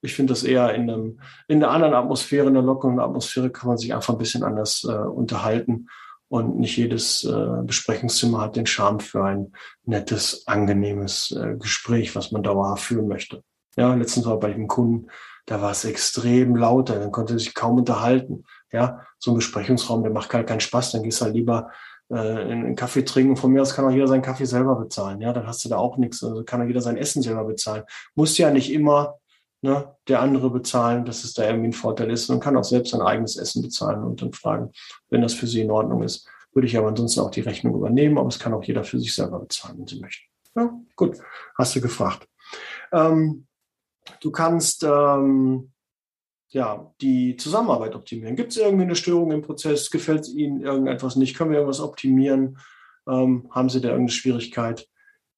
ich 0.01 0.15
finde 0.15 0.33
das 0.33 0.43
eher 0.43 0.73
in, 0.73 0.89
einem, 0.89 1.19
in 1.47 1.63
einer 1.63 1.71
anderen 1.71 1.93
Atmosphäre, 1.93 2.47
in 2.47 2.57
einer 2.57 2.65
lockeren 2.65 2.99
Atmosphäre 2.99 3.51
kann 3.51 3.67
man 3.67 3.77
sich 3.77 3.93
einfach 3.93 4.15
ein 4.15 4.17
bisschen 4.17 4.43
anders 4.43 4.83
äh, 4.89 4.93
unterhalten. 4.93 5.89
Und 6.27 6.57
nicht 6.57 6.77
jedes 6.77 7.23
äh, 7.23 7.63
Besprechungszimmer 7.63 8.41
hat 8.41 8.55
den 8.55 8.65
Charme 8.65 8.99
für 8.99 9.23
ein 9.23 9.53
nettes, 9.83 10.47
angenehmes 10.47 11.31
äh, 11.31 11.55
Gespräch, 11.55 12.15
was 12.15 12.31
man 12.31 12.41
dauerhaft 12.41 12.83
führen 12.83 13.07
möchte. 13.07 13.43
Ja, 13.77 13.93
letztens 13.93 14.25
war 14.25 14.39
bei 14.39 14.51
einem 14.51 14.67
Kunden, 14.67 15.07
da 15.45 15.61
war 15.61 15.71
es 15.71 15.85
extrem 15.85 16.55
lauter, 16.55 16.99
dann 16.99 17.11
konnte 17.11 17.37
sich 17.37 17.53
kaum 17.53 17.77
unterhalten. 17.77 18.45
Ja, 18.71 19.01
so 19.19 19.31
ein 19.31 19.35
Besprechungsraum, 19.35 20.01
der 20.01 20.11
macht 20.11 20.33
halt 20.33 20.47
keinen 20.47 20.61
Spaß, 20.61 20.93
dann 20.93 21.03
gehst 21.03 21.21
du 21.21 21.25
halt 21.25 21.35
lieber 21.35 21.71
äh, 22.09 22.15
einen 22.15 22.75
Kaffee 22.75 23.03
trinken. 23.03 23.37
Von 23.37 23.51
mir 23.51 23.61
aus 23.61 23.75
kann 23.75 23.85
auch 23.85 23.91
jeder 23.91 24.07
seinen 24.07 24.21
Kaffee 24.21 24.45
selber 24.45 24.75
bezahlen. 24.75 25.21
Ja, 25.21 25.33
dann 25.33 25.47
hast 25.47 25.63
du 25.63 25.69
da 25.69 25.77
auch 25.77 25.97
nichts. 25.97 26.23
Also 26.23 26.43
kann 26.43 26.61
auch 26.61 26.67
jeder 26.67 26.81
sein 26.81 26.97
Essen 26.97 27.21
selber 27.21 27.45
bezahlen. 27.45 27.83
Muss 28.15 28.37
ja 28.37 28.51
nicht 28.51 28.71
immer 28.71 29.19
ne, 29.61 29.95
der 30.07 30.21
andere 30.21 30.49
bezahlen, 30.49 31.05
dass 31.05 31.23
es 31.23 31.33
da 31.33 31.45
irgendwie 31.45 31.69
ein 31.69 31.73
Vorteil 31.73 32.09
ist. 32.11 32.29
Man 32.29 32.39
kann 32.39 32.57
auch 32.57 32.63
selbst 32.63 32.91
sein 32.91 33.01
eigenes 33.01 33.37
Essen 33.37 33.61
bezahlen 33.61 34.03
und 34.03 34.21
dann 34.21 34.33
fragen, 34.33 34.71
wenn 35.09 35.21
das 35.21 35.33
für 35.33 35.47
sie 35.47 35.61
in 35.61 35.71
Ordnung 35.71 36.03
ist. 36.03 36.27
Würde 36.53 36.67
ich 36.67 36.77
aber 36.77 36.87
ansonsten 36.87 37.19
auch 37.19 37.31
die 37.31 37.41
Rechnung 37.41 37.75
übernehmen, 37.75 38.17
aber 38.17 38.27
es 38.27 38.39
kann 38.39 38.53
auch 38.53 38.63
jeder 38.63 38.83
für 38.83 38.99
sich 38.99 39.13
selber 39.13 39.39
bezahlen, 39.39 39.79
wenn 39.79 39.87
sie 39.87 39.99
möchten. 39.99 40.25
Ja, 40.55 40.73
gut, 40.95 41.17
hast 41.55 41.75
du 41.75 41.81
gefragt. 41.81 42.27
Ähm, 42.91 43.45
du 44.19 44.31
kannst 44.31 44.83
ähm, 44.83 45.71
ja, 46.49 46.91
die 47.01 47.35
Zusammenarbeit 47.37 47.95
optimieren. 47.95 48.35
Gibt 48.35 48.51
es 48.51 48.57
irgendwie 48.57 48.83
eine 48.83 48.95
Störung 48.95 49.31
im 49.31 49.41
Prozess? 49.41 49.91
Gefällt 49.91 50.27
Ihnen 50.27 50.61
irgendetwas 50.61 51.15
nicht? 51.15 51.37
Können 51.37 51.51
wir 51.51 51.57
irgendwas 51.57 51.81
optimieren? 51.81 52.57
Ähm, 53.07 53.47
haben 53.51 53.69
Sie 53.69 53.81
da 53.81 53.89
irgendeine 53.89 54.15
Schwierigkeit, 54.15 54.87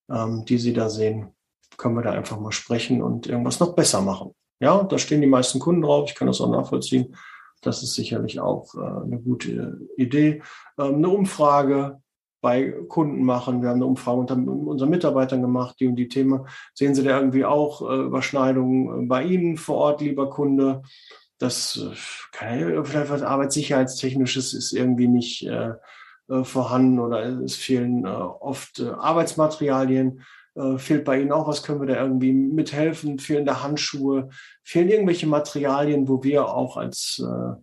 ähm, 0.10 0.46
die 0.46 0.58
Sie 0.58 0.74
da 0.74 0.90
sehen? 0.90 1.32
Können 1.78 1.96
wir 1.96 2.04
da 2.04 2.12
einfach 2.12 2.40
mal 2.40 2.52
sprechen 2.52 3.02
und 3.02 3.28
irgendwas 3.28 3.60
noch 3.60 3.76
besser 3.76 4.02
machen? 4.02 4.34
Ja, 4.60 4.84
da 4.84 4.98
stehen 4.98 5.22
die 5.22 5.28
meisten 5.28 5.60
Kunden 5.60 5.82
drauf. 5.82 6.10
Ich 6.10 6.16
kann 6.16 6.28
das 6.28 6.40
auch 6.40 6.50
nachvollziehen. 6.50 7.16
Das 7.62 7.84
ist 7.84 7.94
sicherlich 7.94 8.40
auch 8.40 8.74
äh, 8.76 9.04
eine 9.04 9.20
gute 9.20 9.80
Idee. 9.98 10.42
Ähm, 10.78 10.96
eine 10.96 11.10
Umfrage 11.10 12.02
bei 12.42 12.72
Kunden 12.88 13.24
machen. 13.24 13.62
Wir 13.62 13.70
haben 13.70 13.78
eine 13.78 13.86
Umfrage 13.86 14.20
unter 14.20 14.36
unseren 14.36 14.90
Mitarbeitern 14.90 15.42
gemacht, 15.42 15.78
die 15.80 15.88
und 15.88 15.96
die 15.96 16.08
Themen. 16.08 16.48
Sehen 16.74 16.96
Sie 16.96 17.04
da 17.04 17.18
irgendwie 17.18 17.46
auch 17.46 17.88
äh, 17.90 18.02
Überschneidungen 18.02 19.08
bei 19.08 19.24
Ihnen 19.24 19.58
vor 19.58 19.78
Ort, 19.78 20.02
lieber 20.02 20.30
Kunde? 20.30 20.82
Das 21.38 21.78
äh, 21.78 21.96
kann, 22.32 22.86
vielleicht 22.86 23.12
was 23.12 23.22
Arbeitssicherheitstechnisches 23.22 24.54
ist 24.54 24.74
irgendwie 24.74 25.08
nicht 25.08 25.48
äh, 25.48 25.74
äh, 26.30 26.44
vorhanden 26.44 27.00
oder 27.00 27.24
es 27.44 27.56
fehlen 27.56 28.06
äh, 28.06 28.10
oft 28.10 28.80
äh, 28.80 28.90
Arbeitsmaterialien. 28.90 30.22
Äh, 30.56 30.78
fehlt 30.78 31.06
bei 31.06 31.22
Ihnen 31.22 31.32
auch 31.32 31.48
was? 31.48 31.64
Können 31.64 31.82
wir 31.82 31.88
da 31.88 32.02
irgendwie 32.02 32.34
mithelfen? 32.34 33.20
Fehlen 33.20 33.46
da 33.46 33.64
Handschuhe? 33.64 34.30
Fehlen 34.64 34.90
irgendwelche 34.90 35.28
Materialien, 35.28 36.08
wo 36.08 36.24
wir 36.24 36.48
auch 36.48 36.78
als 36.78 37.24
äh, 37.24 37.62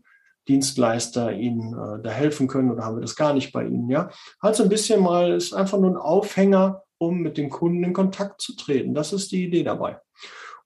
Dienstleister 0.48 1.32
Ihnen 1.32 1.74
äh, 1.74 2.02
da 2.02 2.10
helfen 2.10 2.48
können 2.48 2.70
oder 2.70 2.84
haben 2.84 2.96
wir 2.96 3.02
das 3.02 3.16
gar 3.16 3.34
nicht 3.34 3.52
bei 3.52 3.64
Ihnen? 3.64 3.88
Ja, 3.90 4.10
also 4.40 4.62
ein 4.62 4.68
bisschen 4.68 5.02
mal 5.02 5.32
ist 5.32 5.52
einfach 5.52 5.78
nur 5.78 5.90
ein 5.90 5.96
Aufhänger, 5.96 6.82
um 6.98 7.18
mit 7.18 7.36
dem 7.36 7.50
Kunden 7.50 7.84
in 7.84 7.92
Kontakt 7.92 8.40
zu 8.40 8.56
treten. 8.56 8.94
Das 8.94 9.12
ist 9.12 9.30
die 9.30 9.44
Idee 9.44 9.62
dabei. 9.62 10.00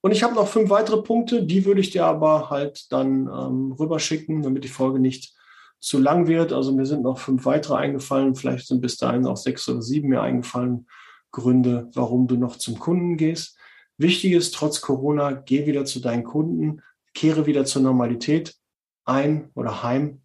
Und 0.01 0.11
ich 0.11 0.23
habe 0.23 0.35
noch 0.35 0.47
fünf 0.47 0.69
weitere 0.69 1.01
Punkte, 1.01 1.45
die 1.45 1.65
würde 1.65 1.79
ich 1.79 1.91
dir 1.91 2.05
aber 2.05 2.49
halt 2.49 2.91
dann 2.91 3.27
ähm, 3.27 3.71
rüberschicken, 3.71 4.41
damit 4.41 4.63
die 4.63 4.69
Folge 4.69 4.99
nicht 4.99 5.33
zu 5.79 5.99
lang 5.99 6.27
wird. 6.27 6.51
Also 6.51 6.73
mir 6.73 6.85
sind 6.85 7.03
noch 7.03 7.19
fünf 7.19 7.45
weitere 7.45 7.75
eingefallen, 7.75 8.35
vielleicht 8.35 8.67
sind 8.67 8.81
bis 8.81 8.97
dahin 8.97 9.25
auch 9.25 9.37
sechs 9.37 9.67
oder 9.69 9.81
sieben 9.81 10.09
mir 10.09 10.21
eingefallen 10.21 10.87
Gründe, 11.31 11.89
warum 11.93 12.27
du 12.27 12.35
noch 12.35 12.57
zum 12.57 12.79
Kunden 12.79 13.17
gehst. 13.17 13.57
Wichtig 13.97 14.33
ist, 14.33 14.53
trotz 14.53 14.81
Corona, 14.81 15.31
geh 15.31 15.65
wieder 15.65 15.85
zu 15.85 15.99
deinen 15.99 16.23
Kunden, 16.23 16.81
kehre 17.13 17.45
wieder 17.45 17.63
zur 17.63 17.81
Normalität 17.81 18.55
ein 19.05 19.51
oder 19.55 19.83
heim 19.83 20.21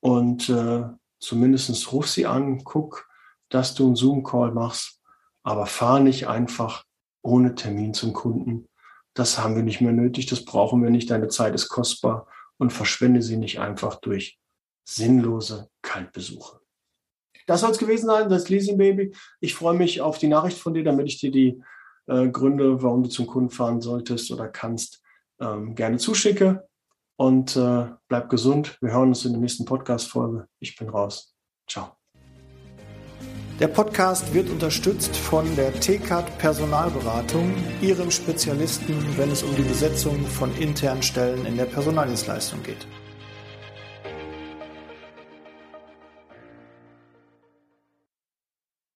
und 0.00 0.48
äh, 0.48 0.84
zumindest 1.18 1.92
ruf 1.92 2.08
sie 2.08 2.26
an, 2.26 2.64
guck, 2.64 3.08
dass 3.48 3.74
du 3.74 3.86
einen 3.86 3.96
Zoom-Call 3.96 4.52
machst, 4.52 5.00
aber 5.42 5.66
fahr 5.66 6.00
nicht 6.00 6.28
einfach 6.28 6.84
ohne 7.22 7.54
Termin 7.54 7.94
zum 7.94 8.12
Kunden. 8.12 8.68
Das 9.14 9.38
haben 9.38 9.56
wir 9.56 9.62
nicht 9.62 9.80
mehr 9.80 9.92
nötig, 9.92 10.26
das 10.26 10.44
brauchen 10.44 10.82
wir 10.82 10.90
nicht, 10.90 11.10
deine 11.10 11.28
Zeit 11.28 11.54
ist 11.54 11.68
kostbar 11.68 12.26
und 12.58 12.72
verschwende 12.72 13.22
sie 13.22 13.36
nicht 13.36 13.58
einfach 13.58 13.96
durch 13.96 14.38
sinnlose 14.84 15.68
Kaltbesuche. 15.82 16.60
Das 17.46 17.62
soll 17.62 17.72
es 17.72 17.78
gewesen 17.78 18.06
sein, 18.06 18.28
das 18.28 18.48
Leasing 18.48 18.78
Baby. 18.78 19.12
Ich 19.40 19.54
freue 19.54 19.76
mich 19.76 20.00
auf 20.00 20.18
die 20.18 20.28
Nachricht 20.28 20.58
von 20.58 20.72
dir, 20.72 20.84
damit 20.84 21.08
ich 21.08 21.18
dir 21.18 21.32
die 21.32 21.60
äh, 22.06 22.28
Gründe, 22.28 22.82
warum 22.82 23.02
du 23.02 23.08
zum 23.08 23.26
Kunden 23.26 23.50
fahren 23.50 23.80
solltest 23.80 24.30
oder 24.30 24.48
kannst, 24.48 25.02
ähm, 25.40 25.74
gerne 25.74 25.98
zuschicke 25.98 26.68
und 27.20 27.54
äh, 27.54 27.84
bleib 28.08 28.30
gesund. 28.30 28.78
Wir 28.80 28.92
hören 28.92 29.08
uns 29.08 29.26
in 29.26 29.32
der 29.32 29.42
nächsten 29.42 29.66
Podcast-Folge. 29.66 30.46
Ich 30.58 30.74
bin 30.76 30.88
raus. 30.88 31.36
Ciao. 31.68 31.92
Der 33.60 33.68
Podcast 33.68 34.32
wird 34.32 34.48
unterstützt 34.48 35.14
von 35.14 35.44
der 35.54 35.78
TCAT 35.78 36.38
Personalberatung, 36.38 37.52
ihrem 37.82 38.10
Spezialisten, 38.10 38.96
wenn 39.18 39.30
es 39.30 39.42
um 39.42 39.54
die 39.54 39.60
Besetzung 39.60 40.24
von 40.24 40.50
internen 40.56 41.02
Stellen 41.02 41.44
in 41.44 41.58
der 41.58 41.66
Personaldienstleistung 41.66 42.62
geht. 42.62 42.86